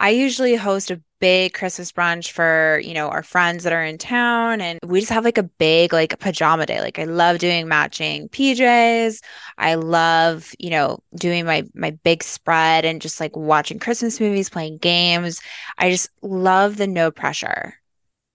I 0.00 0.10
usually 0.10 0.56
host 0.56 0.90
a 0.90 1.00
big 1.20 1.52
Christmas 1.52 1.92
brunch 1.92 2.30
for, 2.32 2.80
you 2.82 2.94
know, 2.94 3.08
our 3.10 3.22
friends 3.22 3.64
that 3.64 3.74
are 3.74 3.84
in 3.84 3.98
town 3.98 4.62
and 4.62 4.78
we 4.82 5.00
just 5.00 5.12
have 5.12 5.26
like 5.26 5.36
a 5.36 5.42
big 5.42 5.92
like 5.92 6.18
pajama 6.18 6.64
day. 6.64 6.80
Like 6.80 6.98
I 6.98 7.04
love 7.04 7.38
doing 7.38 7.68
matching 7.68 8.30
PJs. 8.30 9.22
I 9.58 9.74
love, 9.74 10.52
you 10.58 10.70
know, 10.70 11.00
doing 11.14 11.44
my 11.44 11.64
my 11.74 11.90
big 11.90 12.22
spread 12.22 12.86
and 12.86 13.02
just 13.02 13.20
like 13.20 13.36
watching 13.36 13.78
Christmas 13.78 14.18
movies, 14.18 14.48
playing 14.48 14.78
games. 14.78 15.42
I 15.76 15.90
just 15.90 16.08
love 16.22 16.78
the 16.78 16.86
no 16.86 17.10
pressure. 17.10 17.74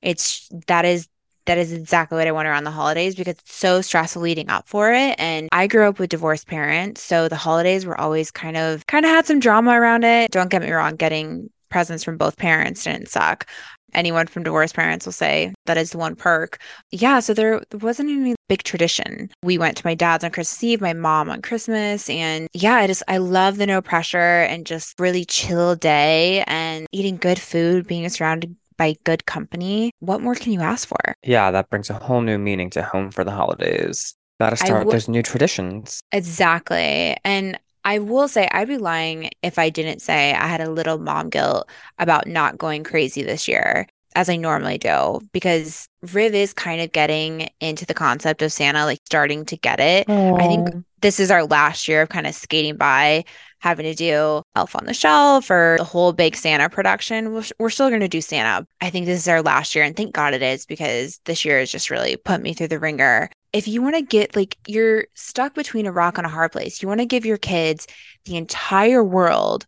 It's 0.04 0.48
that 0.68 0.86
is 0.86 1.10
that 1.46 1.58
is 1.58 1.72
exactly 1.74 2.18
what 2.18 2.28
I 2.28 2.32
want 2.32 2.48
around 2.48 2.64
the 2.64 2.72
holidays 2.72 3.16
because 3.16 3.34
it's 3.34 3.56
so 3.56 3.82
stressful 3.82 4.22
leading 4.22 4.50
up 4.50 4.68
for 4.68 4.92
it. 4.94 5.16
And 5.20 5.50
I 5.52 5.68
grew 5.68 5.88
up 5.88 6.00
with 6.00 6.10
divorced 6.10 6.48
parents, 6.48 7.02
so 7.02 7.28
the 7.28 7.36
holidays 7.36 7.86
were 7.86 8.00
always 8.00 8.32
kind 8.32 8.58
of 8.58 8.86
kind 8.88 9.06
of 9.06 9.10
had 9.10 9.26
some 9.26 9.40
drama 9.40 9.72
around 9.72 10.04
it. 10.04 10.32
Don't 10.32 10.50
get 10.50 10.62
me 10.62 10.72
wrong, 10.72 10.96
getting 10.96 11.50
presents 11.76 12.06
from 12.06 12.16
both 12.16 12.38
parents 12.38 12.86
didn't 12.86 13.10
suck. 13.10 13.46
Anyone 13.94 14.28
from 14.28 14.44
divorced 14.44 14.76
parents 14.76 15.06
will 15.06 15.12
say 15.12 15.54
that 15.66 15.76
is 15.76 15.92
the 15.92 15.98
one 15.98 16.16
perk. 16.16 16.58
Yeah, 16.92 17.20
so 17.20 17.34
there, 17.34 17.62
wasn't 17.82 18.12
any 18.12 18.34
big 18.48 18.64
tradition. 18.64 19.30
We 19.44 19.58
went 19.58 19.76
to 19.76 19.86
my 19.86 19.94
dad's 19.94 20.24
on 20.24 20.32
Christmas 20.32 20.64
Eve, 20.64 20.80
my 20.80 20.94
mom 20.94 21.30
on 21.30 21.42
Christmas, 21.42 22.10
and 22.10 22.48
yeah, 22.54 22.76
I 22.76 22.88
just 22.88 23.04
I 23.10 23.18
love 23.18 23.58
the 23.58 23.68
no 23.68 23.82
pressure 23.82 24.44
and 24.48 24.66
just 24.66 24.98
really 25.02 25.26
chill 25.26 25.76
day 25.76 26.46
and 26.48 26.88
eating 26.94 27.18
good 27.18 27.40
food, 27.40 27.88
being 27.88 28.08
surrounded 28.08 28.56
by 28.78 28.96
good 29.04 29.26
company. 29.26 29.92
What 30.00 30.22
more 30.22 30.36
can 30.36 30.54
you 30.54 30.62
ask 30.62 30.88
for? 30.88 31.14
Yeah, 31.24 31.52
that 31.52 31.70
brings 31.70 31.90
a 31.90 31.96
whole 31.96 32.22
new 32.22 32.38
meaning 32.38 32.70
to 32.70 32.84
home 32.84 33.12
for 33.12 33.26
the 33.26 33.32
holidays. 33.32 34.16
Gotta 34.40 34.56
start 34.56 34.80
w- 34.80 34.92
those 34.92 35.10
new 35.10 35.24
traditions. 35.24 36.00
Exactly. 36.14 37.18
And 37.26 37.60
I 37.86 38.00
will 38.00 38.28
say 38.28 38.50
I'd 38.52 38.68
be 38.68 38.78
lying 38.78 39.30
if 39.44 39.60
I 39.60 39.70
didn't 39.70 40.02
say 40.02 40.34
I 40.34 40.48
had 40.48 40.62
a 40.62 40.72
little 40.72 40.98
mom 40.98 41.30
guilt 41.30 41.70
about 42.00 42.28
not 42.28 42.58
going 42.58 42.84
crazy 42.84 43.22
this 43.24 43.48
year 43.48 43.88
as 44.16 44.30
I 44.30 44.38
normally 44.38 44.78
do 44.78 45.22
because 45.34 45.88
Riv 46.14 46.34
is 46.34 46.54
kind 46.54 46.82
of 46.82 46.92
getting 46.92 47.50
into 47.60 47.86
the 47.86 47.94
concept 47.94 48.42
of 48.42 48.52
Santa, 48.52 48.86
like 48.86 49.00
starting 49.06 49.46
to 49.46 49.58
get 49.58 49.80
it. 49.80 50.08
Aww. 50.08 50.42
I 50.42 50.48
think 50.48 50.86
this 51.02 51.20
is 51.20 51.30
our 51.30 51.46
last 51.46 51.88
year 51.88 52.02
of 52.02 52.10
kind 52.10 52.26
of 52.26 52.34
skating 52.34 52.78
by 52.78 53.26
having 53.60 53.86
to 53.86 53.94
do 53.94 54.42
Elf 54.56 54.76
on 54.76 54.86
the 54.86 54.94
Shelf 54.94 55.52
or 55.52 55.76
the 55.78 55.84
whole 55.84 56.14
big 56.14 56.36
Santa 56.36 56.70
production. 56.70 57.34
We're, 57.34 57.44
we're 57.60 57.70
still 57.70 57.90
going 57.90 58.02
to 58.02 58.08
do 58.08 58.22
Santa. 58.22 58.66
I 58.82 58.90
think 58.90 59.06
this 59.06 59.20
is 59.20 59.28
our 59.28 59.42
last 59.42 59.76
year, 59.76 59.84
and 59.84 59.96
thank 59.96 60.14
God 60.14 60.34
it 60.34 60.42
is 60.42 60.66
because 60.66 61.20
this 61.26 61.46
year 61.46 61.60
has 61.60 61.72
just 61.72 61.90
really 61.90 62.16
put 62.16 62.42
me 62.42 62.54
through 62.54 62.70
the 62.70 62.80
ringer 62.80 63.30
if 63.56 63.70
you 63.70 63.82
want 63.82 63.96
to 63.96 64.02
get 64.02 64.36
like 64.36 64.58
you're 64.68 65.06
stuck 65.14 65.54
between 65.56 65.86
a 65.86 65.92
rock 65.92 66.18
and 66.18 66.28
a 66.28 66.30
hard 66.30 66.52
place, 66.52 66.82
you 66.82 66.90
want 66.90 67.00
to 67.00 67.06
give 67.06 67.26
your 67.26 67.38
kids 67.38 67.88
the 68.26 68.36
entire 68.36 69.02
world 69.02 69.66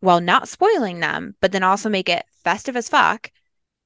while 0.00 0.22
not 0.22 0.48
spoiling 0.48 1.00
them, 1.00 1.36
but 1.42 1.52
then 1.52 1.62
also 1.62 1.90
make 1.90 2.08
it 2.08 2.24
festive 2.44 2.76
as 2.76 2.88
fuck. 2.88 3.30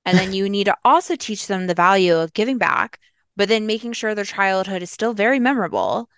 And 0.04 0.16
then 0.16 0.32
you 0.32 0.48
need 0.48 0.64
to 0.64 0.76
also 0.84 1.16
teach 1.16 1.48
them 1.48 1.66
the 1.66 1.74
value 1.74 2.14
of 2.16 2.32
giving 2.32 2.58
back, 2.58 3.00
but 3.36 3.48
then 3.48 3.66
making 3.66 3.92
sure 3.94 4.14
their 4.14 4.24
childhood 4.24 4.82
is 4.82 4.90
still 4.92 5.14
very 5.14 5.40
memorable. 5.40 6.08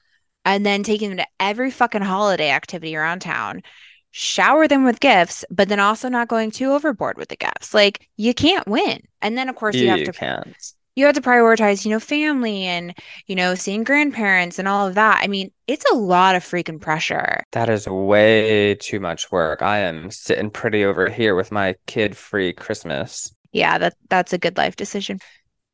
And 0.44 0.66
then 0.66 0.82
taking 0.82 1.08
them 1.08 1.18
to 1.18 1.26
every 1.40 1.70
fucking 1.70 2.02
holiday 2.02 2.50
activity 2.50 2.96
around 2.96 3.20
town, 3.20 3.62
shower 4.10 4.68
them 4.68 4.84
with 4.84 5.00
gifts, 5.00 5.42
but 5.50 5.70
then 5.70 5.80
also 5.80 6.10
not 6.10 6.28
going 6.28 6.50
too 6.50 6.72
overboard 6.72 7.16
with 7.16 7.28
the 7.28 7.36
gifts. 7.36 7.72
Like 7.72 8.10
you 8.18 8.34
can't 8.34 8.66
win. 8.66 9.00
And 9.22 9.38
then 9.38 9.48
of 9.48 9.56
course 9.56 9.76
you, 9.76 9.84
you 9.84 9.88
have 9.88 10.02
to 10.02 10.12
can't 10.12 10.74
you 10.94 11.06
have 11.06 11.14
to 11.14 11.20
prioritize, 11.20 11.84
you 11.84 11.90
know, 11.90 12.00
family 12.00 12.64
and, 12.64 12.94
you 13.26 13.34
know, 13.34 13.54
seeing 13.54 13.84
grandparents 13.84 14.58
and 14.58 14.68
all 14.68 14.86
of 14.86 14.94
that. 14.94 15.20
I 15.22 15.26
mean, 15.26 15.50
it's 15.66 15.84
a 15.90 15.96
lot 15.96 16.34
of 16.36 16.44
freaking 16.44 16.80
pressure. 16.80 17.42
That 17.52 17.68
is 17.68 17.86
way 17.88 18.74
too 18.74 19.00
much 19.00 19.32
work. 19.32 19.62
I 19.62 19.78
am 19.78 20.10
sitting 20.10 20.50
pretty 20.50 20.84
over 20.84 21.08
here 21.08 21.34
with 21.34 21.50
my 21.50 21.76
kid-free 21.86 22.54
Christmas. 22.54 23.34
Yeah, 23.52 23.78
that 23.78 23.94
that's 24.08 24.32
a 24.32 24.38
good 24.38 24.56
life 24.56 24.76
decision. 24.76 25.20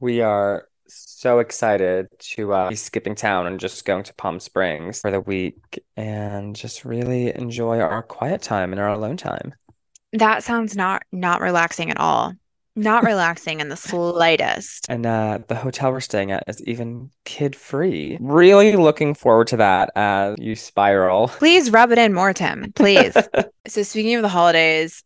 We 0.00 0.20
are 0.20 0.68
so 0.86 1.38
excited 1.40 2.06
to 2.18 2.52
uh, 2.52 2.68
be 2.68 2.76
skipping 2.76 3.14
town 3.14 3.46
and 3.46 3.60
just 3.60 3.84
going 3.84 4.04
to 4.04 4.14
Palm 4.14 4.40
Springs 4.40 5.00
for 5.00 5.10
the 5.10 5.20
week 5.20 5.80
and 5.96 6.56
just 6.56 6.84
really 6.84 7.34
enjoy 7.34 7.80
our 7.80 8.02
quiet 8.02 8.42
time 8.42 8.72
and 8.72 8.80
our 8.80 8.88
alone 8.88 9.16
time. 9.16 9.54
That 10.12 10.42
sounds 10.42 10.76
not 10.76 11.02
not 11.12 11.40
relaxing 11.40 11.90
at 11.90 12.00
all. 12.00 12.32
Not 12.78 13.02
relaxing 13.02 13.58
in 13.58 13.68
the 13.68 13.76
slightest. 13.76 14.86
And 14.88 15.04
uh, 15.04 15.40
the 15.48 15.56
hotel 15.56 15.90
we're 15.90 15.98
staying 15.98 16.30
at 16.30 16.44
is 16.46 16.62
even 16.62 17.10
kid 17.24 17.56
free. 17.56 18.16
Really 18.20 18.76
looking 18.76 19.14
forward 19.14 19.48
to 19.48 19.56
that 19.56 19.90
as 19.96 20.36
you 20.38 20.54
spiral. 20.54 21.26
Please 21.26 21.72
rub 21.72 21.90
it 21.90 21.98
in 21.98 22.14
more, 22.14 22.32
Tim. 22.32 22.72
Please. 22.76 23.16
so, 23.66 23.82
speaking 23.82 24.14
of 24.14 24.22
the 24.22 24.28
holidays, 24.28 25.02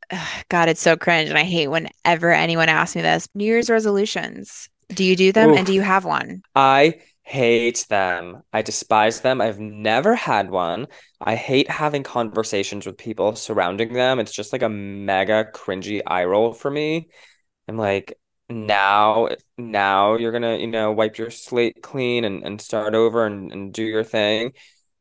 God, 0.51 0.69
it's 0.69 0.83
so 0.83 0.97
cringe. 0.97 1.31
And 1.31 1.39
I 1.39 1.45
hate 1.45 1.69
whenever 1.69 2.31
anyone 2.31 2.69
asks 2.69 2.95
me 2.95 3.01
this 3.01 3.27
New 3.35 3.47
Year's 3.47 3.71
resolutions. 3.71 4.69
Do 4.91 5.03
you 5.03 5.17
do 5.17 5.33
them 5.33 5.51
Oof. 5.53 5.57
and 5.57 5.67
do 5.67 5.73
you 5.73 5.81
have 5.81 6.05
one? 6.05 6.43
I 6.55 7.01
hate 7.23 7.87
them. 7.89 8.43
I 8.53 8.61
despise 8.61 9.23
them. 9.23 9.41
I've 9.41 9.59
never 9.59 10.15
had 10.15 10.51
one. 10.51 10.89
I 11.21 11.37
hate 11.37 11.71
having 11.71 12.03
conversations 12.03 12.85
with 12.85 12.99
people 12.99 13.35
surrounding 13.35 13.95
them. 13.95 14.19
It's 14.19 14.35
just 14.35 14.53
like 14.53 14.63
a 14.63 14.69
mega 14.69 15.47
cringy 15.55 16.03
eye 16.07 16.25
roll 16.25 16.53
for 16.53 16.71
me. 16.71 17.09
I'm 17.69 17.77
like, 17.77 18.19
now 18.49 19.29
now 19.57 20.17
you're 20.17 20.33
gonna, 20.33 20.57
you 20.57 20.67
know, 20.67 20.93
wipe 20.93 21.19
your 21.19 21.31
slate 21.31 21.83
clean 21.83 22.25
and, 22.25 22.45
and 22.45 22.61
start 22.61 22.95
over 22.95 23.27
and, 23.27 23.53
and 23.53 23.73
do 23.73 23.83
your 23.83 24.05
thing. 24.05 24.53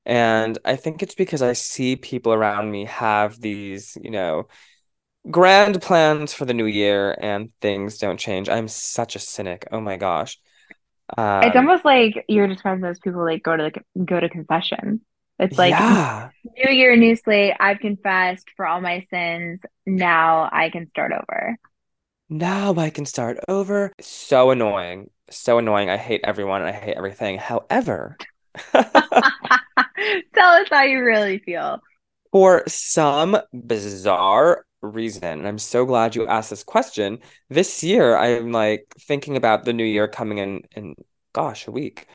And 0.05 0.57
I 0.65 0.75
think 0.75 1.03
it's 1.03 1.15
because 1.15 1.41
I 1.41 1.53
see 1.53 1.95
people 1.95 2.33
around 2.33 2.71
me 2.71 2.85
have 2.85 3.39
these, 3.39 3.97
you 4.01 4.09
know, 4.09 4.47
grand 5.29 5.81
plans 5.81 6.33
for 6.33 6.45
the 6.45 6.53
new 6.53 6.65
year 6.65 7.15
and 7.21 7.51
things 7.61 7.97
don't 7.97 8.17
change. 8.19 8.49
I'm 8.49 8.67
such 8.67 9.15
a 9.15 9.19
cynic. 9.19 9.67
Oh 9.71 9.81
my 9.81 9.97
gosh. 9.97 10.39
Um, 11.17 11.43
it's 11.43 11.55
almost 11.55 11.85
like 11.85 12.25
you're 12.27 12.47
describing 12.47 12.81
those 12.81 12.99
people 12.99 13.23
like 13.23 13.43
go 13.43 13.55
to 13.55 13.71
the, 13.73 14.05
go 14.05 14.19
to 14.19 14.29
confession. 14.29 15.01
It's 15.37 15.57
like 15.57 15.71
yeah. 15.71 16.29
new 16.57 16.73
year, 16.73 16.95
new 16.95 17.15
slate. 17.15 17.53
I've 17.59 17.79
confessed 17.79 18.49
for 18.55 18.65
all 18.65 18.79
my 18.79 19.05
sins. 19.09 19.59
Now 19.85 20.49
I 20.51 20.69
can 20.69 20.87
start 20.89 21.11
over 21.11 21.57
now 22.31 22.73
I 22.75 22.89
can 22.89 23.05
start 23.05 23.37
over. 23.47 23.91
So 23.99 24.51
annoying. 24.51 25.09
So 25.29 25.57
annoying. 25.57 25.89
I 25.89 25.97
hate 25.97 26.21
everyone 26.23 26.61
and 26.61 26.69
I 26.69 26.79
hate 26.79 26.95
everything. 26.95 27.37
However, 27.37 28.17
tell 28.71 28.83
us 28.83 30.67
how 30.69 30.83
you 30.83 31.03
really 31.03 31.39
feel. 31.39 31.79
For 32.31 32.63
some 32.67 33.37
bizarre 33.53 34.65
reason, 34.81 35.39
and 35.39 35.47
I'm 35.47 35.59
so 35.59 35.85
glad 35.85 36.15
you 36.15 36.25
asked 36.25 36.49
this 36.49 36.63
question. 36.63 37.19
This 37.49 37.83
year, 37.83 38.17
I'm 38.17 38.53
like 38.53 38.85
thinking 39.01 39.35
about 39.35 39.65
the 39.65 39.73
new 39.73 39.83
year 39.83 40.07
coming 40.07 40.37
in 40.37 40.61
in 40.73 40.95
gosh, 41.33 41.67
a 41.67 41.71
week. 41.71 42.07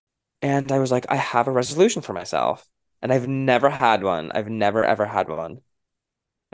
And 0.43 0.73
I 0.73 0.79
was 0.79 0.91
like, 0.91 1.07
I 1.11 1.17
have 1.17 1.47
a 1.49 1.53
resolution 1.53 2.03
for 2.03 2.13
myself. 2.15 2.67
And 3.03 3.13
I've 3.13 3.29
never 3.29 3.69
had 3.69 4.03
one. 4.03 4.33
I've 4.35 4.49
never 4.49 4.83
ever 4.83 5.05
had 5.05 5.29
one 5.29 5.61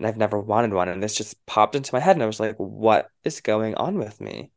and 0.03 0.09
I've 0.09 0.17
never 0.17 0.39
wanted 0.39 0.75
one. 0.75 0.89
And 0.89 1.03
this 1.03 1.15
just 1.15 1.45
popped 1.47 1.77
into 1.77 1.95
my 1.95 2.01
head, 2.01 2.17
and 2.17 2.23
I 2.23 2.27
was 2.27 2.41
like, 2.41 2.57
what 2.57 3.09
is 3.25 3.41
going 3.41 3.77
on 3.77 3.99
with 3.99 4.21
me? 4.21 4.51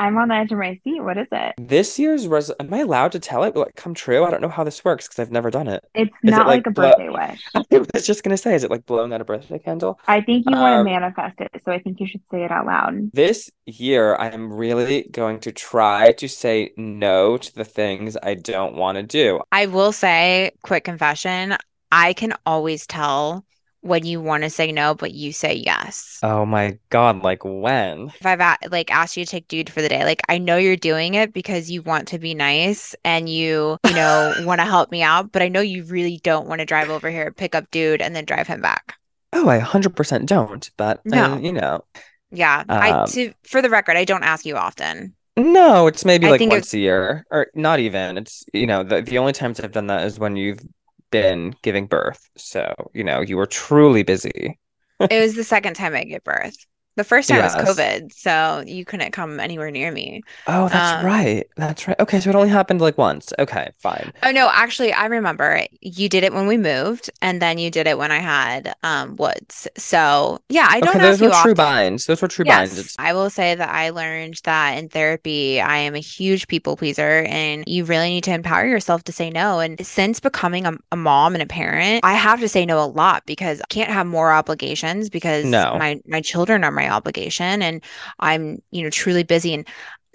I'm 0.00 0.18
on 0.18 0.28
the 0.28 0.34
edge 0.34 0.50
of 0.50 0.58
my 0.58 0.80
seat. 0.82 1.00
What 1.00 1.16
is 1.16 1.28
it? 1.30 1.54
This 1.58 1.96
year's 1.96 2.26
res 2.26 2.50
am 2.58 2.74
I 2.74 2.78
allowed 2.78 3.12
to 3.12 3.20
tell 3.20 3.44
it 3.44 3.54
will 3.54 3.62
it 3.64 3.76
come 3.76 3.94
true? 3.94 4.24
I 4.24 4.32
don't 4.32 4.40
know 4.40 4.48
how 4.48 4.64
this 4.64 4.84
works 4.84 5.06
because 5.06 5.20
I've 5.20 5.30
never 5.30 5.48
done 5.48 5.68
it. 5.68 5.84
It's 5.94 6.10
is 6.24 6.32
not 6.32 6.46
it 6.46 6.48
like, 6.48 6.66
like, 6.66 6.66
a 6.66 6.70
birthday 6.72 7.08
wish. 7.08 7.44
I 7.54 7.86
was 7.94 8.04
just 8.04 8.24
gonna 8.24 8.36
say, 8.36 8.56
is 8.56 8.64
it 8.64 8.70
like 8.70 8.84
blowing 8.84 9.12
out 9.12 9.20
a 9.20 9.24
birthday 9.24 9.60
candle? 9.60 10.00
I 10.08 10.20
think 10.20 10.46
you 10.48 10.56
um, 10.56 10.60
want 10.60 10.80
to 10.80 10.92
manifest 10.92 11.40
it, 11.40 11.62
so 11.64 11.70
I 11.70 11.78
think 11.78 12.00
you 12.00 12.08
should 12.08 12.22
say 12.32 12.42
it 12.42 12.50
out 12.50 12.66
loud. 12.66 13.12
This 13.12 13.48
year 13.66 14.16
I 14.16 14.30
am 14.30 14.52
really 14.52 15.04
going 15.12 15.38
to 15.40 15.52
try 15.52 16.12
to 16.12 16.28
say 16.28 16.72
no 16.76 17.36
to 17.36 17.54
the 17.54 17.64
things 17.64 18.16
I 18.20 18.34
don't 18.34 18.74
want 18.74 18.96
to 18.96 19.04
do. 19.04 19.40
I 19.52 19.66
will 19.66 19.92
say, 19.92 20.50
quick 20.64 20.82
confession, 20.82 21.56
I 21.92 22.14
can 22.14 22.34
always 22.44 22.88
tell 22.88 23.44
when 23.82 24.06
you 24.06 24.20
want 24.20 24.44
to 24.44 24.50
say 24.50 24.72
no, 24.72 24.94
but 24.94 25.12
you 25.12 25.32
say 25.32 25.54
yes. 25.54 26.18
Oh 26.22 26.46
my 26.46 26.78
God, 26.90 27.22
like 27.22 27.44
when? 27.44 28.08
If 28.08 28.24
I've 28.24 28.40
a- 28.40 28.68
like 28.70 28.90
asked 28.90 29.16
you 29.16 29.24
to 29.24 29.30
take 29.30 29.48
dude 29.48 29.70
for 29.70 29.82
the 29.82 29.88
day, 29.88 30.04
like 30.04 30.22
I 30.28 30.38
know 30.38 30.56
you're 30.56 30.76
doing 30.76 31.14
it 31.14 31.32
because 31.32 31.70
you 31.70 31.82
want 31.82 32.08
to 32.08 32.18
be 32.18 32.34
nice 32.34 32.94
and 33.04 33.28
you, 33.28 33.76
you 33.84 33.94
know, 33.94 34.32
want 34.44 34.60
to 34.60 34.64
help 34.64 34.90
me 34.90 35.02
out, 35.02 35.32
but 35.32 35.42
I 35.42 35.48
know 35.48 35.60
you 35.60 35.84
really 35.84 36.18
don't 36.22 36.48
want 36.48 36.60
to 36.60 36.64
drive 36.64 36.90
over 36.90 37.10
here, 37.10 37.32
pick 37.32 37.54
up 37.54 37.70
dude, 37.70 38.00
and 38.00 38.14
then 38.14 38.24
drive 38.24 38.46
him 38.46 38.60
back. 38.60 38.94
Oh, 39.32 39.48
I 39.48 39.58
100% 39.58 40.26
don't, 40.26 40.70
but 40.76 41.04
no. 41.04 41.34
I, 41.34 41.38
you 41.38 41.52
know. 41.52 41.84
Yeah. 42.30 42.60
Um, 42.60 42.82
I 42.82 43.06
to, 43.06 43.32
for 43.44 43.62
the 43.62 43.70
record, 43.70 43.96
I 43.96 44.04
don't 44.04 44.22
ask 44.22 44.46
you 44.46 44.56
often. 44.56 45.14
No, 45.36 45.86
it's 45.86 46.04
maybe 46.04 46.28
like 46.28 46.42
once 46.42 46.72
a 46.74 46.78
year 46.78 47.26
or 47.30 47.48
not 47.54 47.80
even. 47.80 48.18
It's, 48.18 48.44
you 48.52 48.66
know, 48.66 48.82
the, 48.82 49.00
the 49.00 49.18
only 49.18 49.32
times 49.32 49.58
I've 49.60 49.72
done 49.72 49.86
that 49.88 50.06
is 50.06 50.18
when 50.18 50.36
you've 50.36 50.60
been 51.12 51.54
giving 51.62 51.86
birth. 51.86 52.28
So, 52.36 52.74
you 52.92 53.04
know, 53.04 53.20
you 53.20 53.36
were 53.36 53.46
truly 53.46 54.02
busy. 54.02 54.58
it 54.98 55.20
was 55.20 55.36
the 55.36 55.44
second 55.44 55.74
time 55.74 55.94
I 55.94 56.02
gave 56.02 56.24
birth. 56.24 56.56
The 56.96 57.04
first 57.04 57.28
time 57.28 57.42
was 57.42 57.56
COVID, 57.56 58.12
so 58.12 58.62
you 58.66 58.84
couldn't 58.84 59.12
come 59.12 59.40
anywhere 59.40 59.70
near 59.70 59.90
me. 59.92 60.22
Oh, 60.46 60.68
that's 60.68 60.94
Um, 60.94 61.00
right. 61.00 61.46
That's 61.56 61.86
right. 61.86 61.98
Okay, 62.00 62.20
so 62.20 62.30
it 62.30 62.36
only 62.36 62.48
happened 62.48 62.80
like 62.80 62.98
once. 62.98 63.32
Okay, 63.38 63.70
fine. 63.78 64.12
oh 64.24 64.30
no, 64.30 64.48
actually, 64.52 64.92
I 64.92 65.06
remember 65.06 65.66
you 65.80 66.08
did 66.08 66.22
it 66.22 66.32
when 66.32 66.46
we 66.46 66.56
moved, 66.56 67.10
and 67.20 67.42
then 67.42 67.58
you 67.58 67.70
did 67.70 67.86
it 67.88 67.98
when 67.98 68.12
I 68.12 68.18
had 68.20 68.74
um 68.84 69.16
Woods. 69.16 69.66
So 69.76 70.38
yeah, 70.48 70.66
I 70.70 70.80
don't 70.80 70.90
Okay, 70.90 70.98
ask 71.00 71.20
those 71.20 71.20
were 71.20 71.30
true 71.30 71.54
often. 71.54 71.54
binds. 71.54 72.06
Those 72.06 72.20
were 72.22 72.28
true 72.28 72.44
binds. 72.44 72.78
Yes, 72.78 72.78
It's 72.78 72.98
I 72.98 73.12
will 73.14 73.30
say 73.30 73.54
that 73.54 73.68
I 73.70 73.90
learned 73.90 74.40
that 74.44 74.78
in 74.78 74.88
therapy, 74.88 75.60
I 75.60 75.78
am 75.78 75.94
a 75.94 76.00
huge 76.00 76.48
people 76.48 76.76
pleaser, 76.76 77.24
and 77.28 77.64
you 77.68 77.84
really 77.84 78.10
need 78.10 78.24
to 78.24 78.34
empower 78.34 78.66
yourself 78.66 79.04
to 79.04 79.12
say 79.12 79.30
no. 79.30 79.60
And 79.60 79.84
since 79.86 80.20
becoming 80.20 80.66
a, 80.66 80.74
a 80.92 80.96
mom 80.96 81.34
and 81.34 81.42
a 81.42 81.46
parent, 81.46 82.00
I 82.04 82.14
have 82.14 82.40
to 82.40 82.48
say 82.48 82.66
no 82.66 82.82
a 82.82 82.86
lot 82.86 83.24
because 83.26 83.60
I 83.60 83.66
can't 83.70 83.90
have 83.90 84.06
more 84.06 84.32
obligations 84.32 85.10
because 85.10 85.64
no. 85.64 85.72
my 85.72 86.00
my 86.06 86.20
children 86.22 86.64
are 86.64 86.72
my 86.72 86.81
obligation, 86.88 87.62
and 87.62 87.82
I'm, 88.20 88.62
you 88.70 88.82
know, 88.82 88.90
truly 88.90 89.22
busy. 89.24 89.54
And 89.54 89.66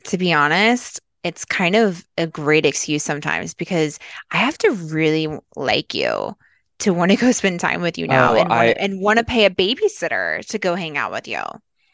to 0.05 0.17
be 0.17 0.33
honest, 0.33 0.99
it's 1.23 1.45
kind 1.45 1.75
of 1.75 2.05
a 2.17 2.27
great 2.27 2.65
excuse 2.65 3.03
sometimes 3.03 3.53
because 3.53 3.99
I 4.31 4.37
have 4.37 4.57
to 4.59 4.71
really 4.71 5.27
like 5.55 5.93
you 5.93 6.35
to 6.79 6.93
want 6.93 7.11
to 7.11 7.17
go 7.19 7.31
spend 7.31 7.59
time 7.59 7.81
with 7.81 7.97
you 7.97 8.07
now 8.07 8.33
Oh, 8.33 8.35
and 8.35 8.47
want 8.53 8.67
I 8.67 8.67
to 8.69 8.81
and 8.81 9.01
want 9.01 9.19
to 9.19 9.25
pay 9.25 9.45
a 9.45 9.49
babysitter 9.49 10.45
to 10.47 10.59
go 10.59 10.75
hang 10.75 10.97
out 10.97 11.11
with 11.11 11.27
you. 11.27 11.41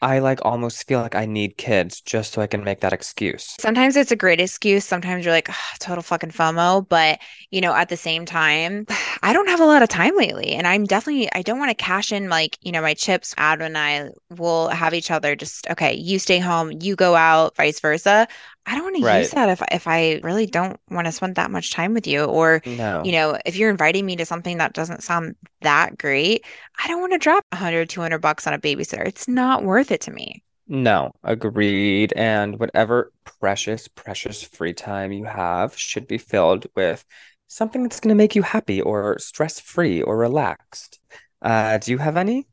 I 0.04 0.18
like 0.18 0.38
almost 0.44 0.86
feel 0.86 1.00
like 1.00 1.14
I 1.14 1.24
need 1.24 1.56
kids 1.56 2.00
just 2.02 2.32
so 2.32 2.42
I 2.42 2.46
can 2.46 2.62
make 2.62 2.80
that 2.80 2.92
excuse. 2.92 3.56
Sometimes 3.58 3.96
it's 3.96 4.12
a 4.12 4.16
great 4.16 4.38
excuse. 4.38 4.84
Sometimes 4.84 5.24
you're 5.24 5.32
like, 5.32 5.48
"Ugh, 5.48 5.78
total 5.80 6.02
fucking 6.02 6.30
FOMO. 6.30 6.86
But, 6.86 7.20
you 7.50 7.62
know, 7.62 7.74
at 7.74 7.88
the 7.88 7.96
same 7.96 8.26
time, 8.26 8.84
I 9.22 9.32
don't 9.32 9.48
have 9.48 9.60
a 9.60 9.64
lot 9.64 9.82
of 9.82 9.88
time 9.88 10.14
lately. 10.16 10.52
And 10.52 10.66
I'm 10.66 10.84
definitely, 10.84 11.30
I 11.32 11.40
don't 11.40 11.58
want 11.58 11.70
to 11.70 11.74
cash 11.74 12.12
in 12.12 12.28
like, 12.28 12.58
you 12.60 12.70
know, 12.70 12.82
my 12.82 12.92
chips. 12.94 13.34
Ad 13.38 13.62
and 13.62 13.78
I 13.78 14.10
will 14.30 14.68
have 14.68 14.92
each 14.92 15.10
other 15.10 15.34
just, 15.36 15.68
okay, 15.70 15.94
you 15.94 16.18
stay 16.18 16.38
home, 16.38 16.72
you 16.80 16.96
go 16.96 17.14
out, 17.14 17.56
vice 17.56 17.80
versa. 17.80 18.28
I 18.66 18.74
don't 18.74 18.84
want 18.84 18.96
to 18.96 19.02
use 19.02 19.30
that 19.30 19.48
if 19.50 19.62
if 19.70 19.86
I 19.86 20.20
really 20.22 20.46
don't 20.46 20.78
want 20.90 21.06
to 21.06 21.12
spend 21.12 21.36
that 21.36 21.50
much 21.50 21.72
time 21.72 21.92
with 21.94 22.06
you. 22.06 22.24
Or, 22.24 22.62
you 23.02 23.12
know, 23.12 23.38
if 23.44 23.56
you're 23.56 23.70
inviting 23.70 24.06
me 24.06 24.16
to 24.16 24.24
something 24.24 24.58
that 24.58 24.72
doesn't 24.72 25.02
sound 25.02 25.36
that 25.60 25.98
great, 25.98 26.44
I 26.82 26.88
don't 26.88 27.00
want 27.00 27.12
to 27.12 27.18
drop 27.18 27.44
100, 27.52 27.88
200 27.90 28.18
bucks 28.18 28.46
on 28.46 28.54
a 28.54 28.58
babysitter. 28.58 29.06
It's 29.06 29.28
not 29.28 29.64
worth 29.64 29.90
it 29.90 30.00
to 30.02 30.10
me. 30.10 30.42
No. 30.66 31.12
Agreed. 31.22 32.12
And 32.14 32.58
whatever 32.58 33.12
precious, 33.40 33.86
precious 33.88 34.42
free 34.42 34.72
time 34.72 35.12
you 35.12 35.24
have 35.26 35.76
should 35.76 36.06
be 36.06 36.18
filled 36.18 36.66
with 36.74 37.04
something 37.48 37.82
that's 37.82 38.00
going 38.00 38.08
to 38.10 38.14
make 38.14 38.34
you 38.34 38.42
happy 38.42 38.80
or 38.80 39.18
stress-free 39.18 40.02
or 40.02 40.16
relaxed. 40.16 40.98
Uh, 41.42 41.76
do 41.78 41.90
you 41.92 41.98
have 41.98 42.16
any? 42.16 42.46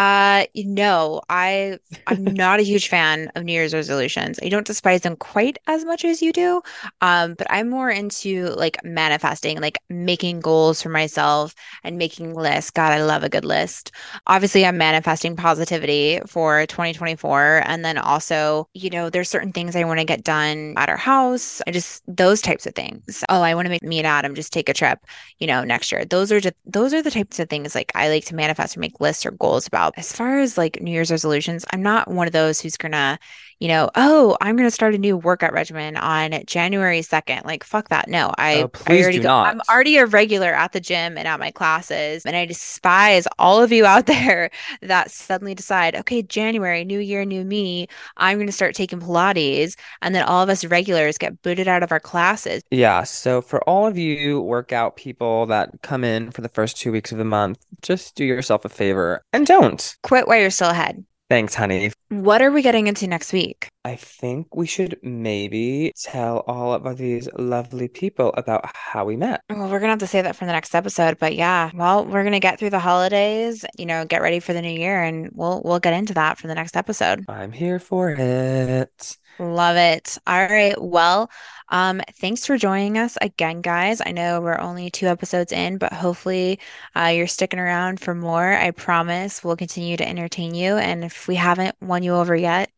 Uh, 0.00 0.46
no, 0.56 1.20
I 1.28 1.78
I'm 2.06 2.24
not 2.34 2.58
a 2.58 2.62
huge 2.62 2.88
fan 2.88 3.30
of 3.34 3.44
New 3.44 3.52
Year's 3.52 3.74
resolutions. 3.74 4.38
I 4.42 4.48
don't 4.48 4.66
despise 4.66 5.02
them 5.02 5.14
quite 5.14 5.58
as 5.66 5.84
much 5.84 6.06
as 6.06 6.22
you 6.22 6.32
do. 6.32 6.62
Um, 7.02 7.34
but 7.34 7.46
I'm 7.50 7.68
more 7.68 7.90
into 7.90 8.46
like 8.56 8.78
manifesting, 8.82 9.60
like 9.60 9.76
making 9.90 10.40
goals 10.40 10.80
for 10.80 10.88
myself 10.88 11.54
and 11.84 11.98
making 11.98 12.32
lists. 12.32 12.70
God, 12.70 12.94
I 12.94 13.02
love 13.04 13.24
a 13.24 13.28
good 13.28 13.44
list. 13.44 13.92
Obviously, 14.26 14.64
I'm 14.64 14.78
manifesting 14.78 15.36
positivity 15.36 16.20
for 16.26 16.64
2024. 16.64 17.62
And 17.66 17.84
then 17.84 17.98
also, 17.98 18.70
you 18.72 18.88
know, 18.88 19.10
there's 19.10 19.28
certain 19.28 19.52
things 19.52 19.76
I 19.76 19.84
want 19.84 19.98
to 20.00 20.06
get 20.06 20.24
done 20.24 20.72
at 20.78 20.88
our 20.88 20.96
house. 20.96 21.60
I 21.66 21.72
just 21.72 22.02
those 22.06 22.40
types 22.40 22.64
of 22.66 22.74
things. 22.74 23.22
Oh, 23.28 23.42
I 23.42 23.54
want 23.54 23.66
to 23.66 23.70
make 23.70 23.82
me 23.82 23.98
and 23.98 24.06
Adam 24.06 24.34
just 24.34 24.50
take 24.50 24.70
a 24.70 24.74
trip, 24.74 25.00
you 25.38 25.46
know, 25.46 25.62
next 25.62 25.92
year. 25.92 26.06
Those 26.06 26.32
are 26.32 26.40
just 26.40 26.56
those 26.64 26.94
are 26.94 27.02
the 27.02 27.10
types 27.10 27.38
of 27.38 27.50
things 27.50 27.74
like 27.74 27.92
I 27.94 28.08
like 28.08 28.24
to 28.26 28.34
manifest 28.34 28.78
or 28.78 28.80
make 28.80 28.98
lists 28.98 29.26
or 29.26 29.32
goals 29.32 29.66
about. 29.66 29.89
As 29.96 30.12
far 30.12 30.38
as 30.40 30.56
like 30.58 30.80
New 30.80 30.90
Year's 30.92 31.10
resolutions, 31.10 31.64
I'm 31.72 31.82
not 31.82 32.08
one 32.08 32.26
of 32.26 32.32
those 32.32 32.60
who's 32.60 32.76
gonna, 32.76 33.18
you 33.60 33.68
know, 33.68 33.90
oh, 33.94 34.36
I'm 34.40 34.56
gonna 34.56 34.70
start 34.70 34.94
a 34.94 34.98
new 34.98 35.16
workout 35.16 35.52
regimen 35.52 35.96
on 35.96 36.32
January 36.46 37.02
2nd. 37.02 37.44
Like, 37.44 37.62
fuck 37.62 37.88
that. 37.90 38.08
No, 38.08 38.32
Oh, 38.52 38.64
I 38.64 38.64
I 38.64 38.66
please 38.72 39.02
already 39.02 39.18
do 39.18 39.22
go, 39.22 39.30
I'm 39.30 39.60
already 39.70 39.98
a 39.98 40.06
regular 40.06 40.52
at 40.54 40.72
the 40.72 40.80
gym 40.80 41.16
and 41.18 41.28
at 41.28 41.38
my 41.38 41.50
classes. 41.50 42.24
And 42.26 42.34
I 42.36 42.46
despise 42.46 43.26
all 43.38 43.62
of 43.62 43.70
you 43.70 43.86
out 43.86 44.06
there 44.06 44.50
that 44.82 45.10
suddenly 45.10 45.54
decide, 45.54 45.94
okay, 45.96 46.22
January, 46.22 46.84
new 46.84 46.98
year, 47.00 47.24
new 47.24 47.44
me, 47.44 47.86
I'm 48.16 48.38
gonna 48.38 48.50
start 48.52 48.74
taking 48.74 48.98
Pilates. 49.00 49.74
And 50.02 50.14
then 50.14 50.24
all 50.24 50.42
of 50.42 50.48
us 50.48 50.64
regulars 50.64 51.18
get 51.18 51.42
booted 51.42 51.68
out 51.68 51.82
of 51.82 51.92
our 51.92 52.00
classes. 52.00 52.62
Yeah, 52.70 53.04
so 53.04 53.42
for 53.42 53.62
all 53.68 53.86
of 53.86 53.98
you 53.98 54.40
workout 54.40 54.96
people 54.96 55.46
that 55.46 55.82
come 55.82 56.04
in 56.04 56.30
for 56.30 56.40
the 56.40 56.48
first 56.48 56.76
two 56.76 56.92
weeks 56.92 57.12
of 57.12 57.18
the 57.18 57.24
month, 57.24 57.58
just 57.82 58.14
do 58.14 58.24
yourself 58.24 58.64
a 58.64 58.68
favor 58.68 59.22
and 59.32 59.46
don't. 59.46 59.96
Quit 60.02 60.26
while 60.26 60.40
you're 60.40 60.50
still 60.50 60.70
ahead. 60.70 61.04
Thanks, 61.30 61.54
honey. 61.54 61.92
What 62.08 62.42
are 62.42 62.50
we 62.50 62.60
getting 62.60 62.88
into 62.88 63.06
next 63.06 63.32
week? 63.32 63.68
I 63.84 63.94
think 63.94 64.56
we 64.56 64.66
should 64.66 64.98
maybe 65.00 65.92
tell 65.96 66.38
all 66.48 66.72
of 66.74 66.98
these 66.98 67.28
lovely 67.38 67.86
people 67.86 68.34
about 68.36 68.68
how 68.74 69.04
we 69.04 69.16
met. 69.16 69.40
Well, 69.48 69.70
we're 69.70 69.78
gonna 69.78 69.92
have 69.92 70.00
to 70.00 70.08
save 70.08 70.24
that 70.24 70.34
for 70.34 70.44
the 70.44 70.50
next 70.50 70.74
episode, 70.74 71.18
but 71.20 71.36
yeah, 71.36 71.70
well, 71.72 72.04
we're 72.04 72.24
gonna 72.24 72.40
get 72.40 72.58
through 72.58 72.70
the 72.70 72.80
holidays, 72.80 73.64
you 73.78 73.86
know, 73.86 74.04
get 74.04 74.22
ready 74.22 74.40
for 74.40 74.52
the 74.52 74.60
new 74.60 74.76
year, 74.76 75.04
and 75.04 75.30
we'll 75.32 75.62
we'll 75.64 75.78
get 75.78 75.94
into 75.94 76.14
that 76.14 76.36
for 76.36 76.48
the 76.48 76.54
next 76.56 76.76
episode. 76.76 77.24
I'm 77.28 77.52
here 77.52 77.78
for 77.78 78.10
it. 78.10 79.16
Love 79.40 79.76
it. 79.76 80.18
All 80.26 80.38
right. 80.38 80.74
Well, 80.78 81.30
um, 81.70 82.02
thanks 82.18 82.44
for 82.44 82.58
joining 82.58 82.98
us 82.98 83.16
again, 83.22 83.62
guys. 83.62 84.02
I 84.04 84.12
know 84.12 84.42
we're 84.42 84.60
only 84.60 84.90
two 84.90 85.06
episodes 85.06 85.50
in, 85.50 85.78
but 85.78 85.94
hopefully, 85.94 86.58
uh, 86.94 87.06
you're 87.06 87.26
sticking 87.26 87.58
around 87.58 88.00
for 88.00 88.14
more. 88.14 88.52
I 88.52 88.70
promise 88.72 89.42
we'll 89.42 89.56
continue 89.56 89.96
to 89.96 90.06
entertain 90.06 90.54
you, 90.54 90.76
and 90.76 91.02
if 91.04 91.26
we 91.26 91.36
haven't 91.36 91.74
won 91.80 92.02
you 92.02 92.12
over 92.16 92.36
yet, 92.36 92.70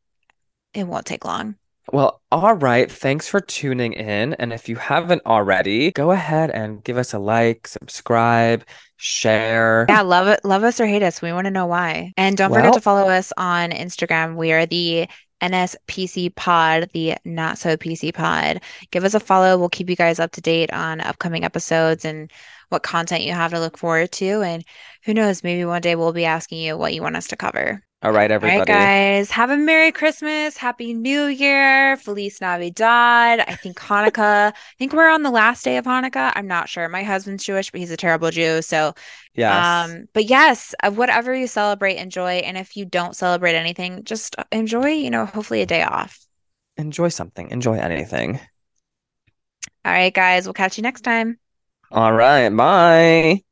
it 0.73 0.87
won't 0.87 1.05
take 1.05 1.25
long. 1.25 1.57
Well, 1.93 2.23
all 2.31 2.55
right. 2.55 2.91
Thanks 2.91 3.27
for 3.27 3.41
tuning 3.41 3.93
in. 3.93 4.35
And 4.35 4.53
if 4.53 4.69
you 4.69 4.77
haven't 4.77 5.23
already, 5.27 5.91
go 5.91 6.13
ahead 6.13 6.51
and 6.51 6.83
give 6.85 6.97
us 6.97 7.13
a 7.13 7.19
like, 7.19 7.67
subscribe, 7.67 8.65
share. 8.99 9.87
Yeah, 9.89 10.03
love 10.03 10.29
it, 10.29 10.45
love 10.45 10.63
us 10.63 10.81
or 10.81 10.87
hate 10.87 11.03
us. 11.03 11.21
We 11.21 11.33
want 11.33 11.47
to 11.47 11.51
know 11.51 11.67
why. 11.67 12.13
And 12.17 12.37
don't 12.37 12.55
forget 12.55 12.75
to 12.75 12.81
follow 12.81 13.09
us 13.09 13.33
on 13.37 13.73
Instagram. 13.73 14.37
We 14.37 14.53
are 14.53 14.65
the 14.65 15.09
NSPC 15.43 16.35
Pod, 16.35 16.89
the 16.93 17.17
Not 17.25 17.59
So 17.59 17.77
PC 17.77 18.15
Pod. 18.15 18.61
Give 18.91 19.05
us 19.05 19.15
a 19.15 19.21
follow. 19.21 19.59
We'll 19.59 19.69
keep 19.69 19.91
you 19.91 19.97
guys 19.97 20.21
up 20.21 20.31
to 20.33 20.41
date 20.41 20.73
on 20.73 21.01
upcoming 21.01 21.45
episodes 21.45 22.05
and 22.05 22.31
what 22.69 22.83
content 22.83 23.25
you 23.25 23.33
have 23.33 23.51
to 23.51 23.61
look 23.61 23.77
forward 23.77 24.13
to. 24.13 24.43
And 24.43 24.65
who 25.05 25.15
knows, 25.15 25.43
maybe 25.43 25.65
one 25.65 25.83
day 25.83 25.97
we'll 25.97 26.13
be 26.13 26.25
asking 26.25 26.59
you 26.59 26.79
what 26.79 26.95
you 26.95 27.03
want 27.03 27.17
us 27.17 27.29
to 27.29 27.37
cover. 27.37 27.83
All 28.03 28.13
right, 28.13 28.31
All 28.33 28.49
right, 28.49 28.67
guys, 28.67 29.31
have 29.31 29.51
a 29.51 29.57
Merry 29.57 29.93
Christmas, 29.93 30.57
Happy 30.57 30.93
New 30.93 31.27
Year, 31.27 31.97
Feliz 31.99 32.41
Navidad. 32.41 33.39
I 33.47 33.55
think 33.55 33.79
Hanukkah, 33.79 34.53
I 34.53 34.55
think 34.79 34.93
we're 34.93 35.09
on 35.09 35.23
the 35.23 35.31
last 35.31 35.65
day 35.65 35.77
of 35.77 35.85
Hanukkah. 35.85 36.33
I'm 36.35 36.49
not 36.49 36.69
sure. 36.69 36.89
My 36.89 37.05
husband's 37.05 37.45
Jewish, 37.45 37.71
but 37.71 37.79
he's 37.81 37.93
a 37.93 37.97
terrible 37.97 38.31
Jew. 38.33 38.61
So, 38.63 38.95
Yes. 39.35 39.89
um, 39.91 40.07
but 40.13 40.25
yes, 40.25 40.75
uh, 40.83 40.91
whatever 40.91 41.33
you 41.33 41.47
celebrate, 41.47 41.97
enjoy. 41.99 42.39
And 42.39 42.59
if 42.59 42.77
you 42.77 42.85
don't 42.85 43.15
celebrate 43.15 43.55
anything, 43.55 44.03
just 44.03 44.35
enjoy, 44.51 44.89
you 44.91 45.11
know, 45.11 45.25
hopefully 45.25 45.63
a 45.63 45.67
day 45.67 45.83
off. 45.85 46.19
Enjoy 46.77 47.09
something. 47.09 47.51
Enjoy 47.51 47.75
anything. 47.79 48.41
All 49.85 49.93
right, 49.93 50.13
guys, 50.13 50.45
we'll 50.47 50.55
catch 50.55 50.77
you 50.77 50.83
next 50.83 51.03
time. 51.03 51.39
All 51.93 52.13
right. 52.13 52.49
Bye. 52.49 53.45